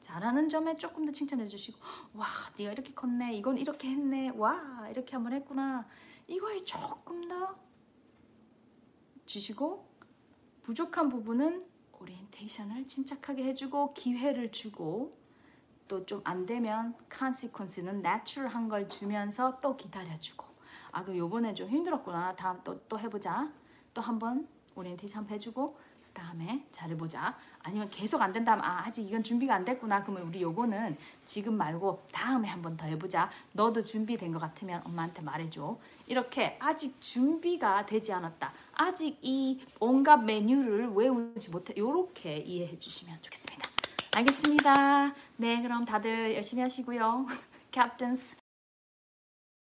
잘하는 0.00 0.48
점에 0.48 0.74
조금 0.74 1.04
더 1.04 1.12
칭찬해 1.12 1.46
주시고 1.46 1.78
와 2.14 2.26
네가 2.56 2.72
이렇게 2.72 2.92
컸네 2.92 3.34
이건 3.34 3.58
이렇게 3.58 3.88
했네 3.88 4.30
와 4.30 4.88
이렇게 4.90 5.12
한번 5.12 5.32
했구나 5.34 5.86
이거에 6.26 6.60
조금 6.62 7.28
더 7.28 7.56
주시고 9.26 9.89
부족한 10.70 11.08
부분은 11.08 11.64
오리엔테이션을 12.00 12.86
침착하게 12.86 13.42
해주고 13.42 13.92
기회를 13.92 14.52
주고 14.52 15.10
또 15.88 16.06
좀 16.06 16.20
안 16.22 16.46
되면 16.46 16.94
consequence는 17.08 18.02
natural한 18.02 18.68
걸 18.68 18.88
주면서 18.88 19.58
또 19.58 19.76
기다려주고. 19.76 20.46
아그 20.92 21.18
요번에 21.18 21.54
좀 21.54 21.68
힘들었구나. 21.68 22.36
다음 22.36 22.62
또 22.62 22.78
또 22.88 23.00
해보자. 23.00 23.50
또 23.92 24.00
한번 24.00 24.46
오리엔테이션 24.76 25.28
해주고 25.28 25.76
다음에 26.20 26.64
잘해보자. 26.70 27.36
아니면 27.62 27.88
계속 27.90 28.20
안 28.20 28.32
된다면 28.32 28.64
아 28.64 28.84
아직 28.86 29.06
이건 29.06 29.22
준비가 29.22 29.54
안 29.54 29.64
됐구나. 29.64 30.02
그러면 30.02 30.28
우리 30.28 30.42
요거는 30.42 30.96
지금 31.24 31.54
말고 31.56 32.06
다음에 32.12 32.48
한번 32.48 32.76
더 32.76 32.86
해보자. 32.86 33.30
너도 33.52 33.82
준비된 33.82 34.32
것 34.32 34.38
같으면 34.38 34.82
엄마한테 34.84 35.22
말해줘. 35.22 35.78
이렇게 36.06 36.56
아직 36.60 37.00
준비가 37.00 37.86
되지 37.86 38.12
않았다. 38.12 38.52
아직 38.74 39.18
이 39.22 39.60
온갖 39.78 40.18
메뉴를 40.18 40.88
외우지 40.92 41.50
못해. 41.50 41.72
이렇게 41.76 42.38
이해해 42.38 42.78
주시면 42.78 43.18
좋겠습니다. 43.22 43.70
알겠습니다. 44.16 45.14
네 45.36 45.62
그럼 45.62 45.84
다들 45.84 46.34
열심히 46.34 46.62
하시고요. 46.62 47.26
캡틴스 47.70 48.39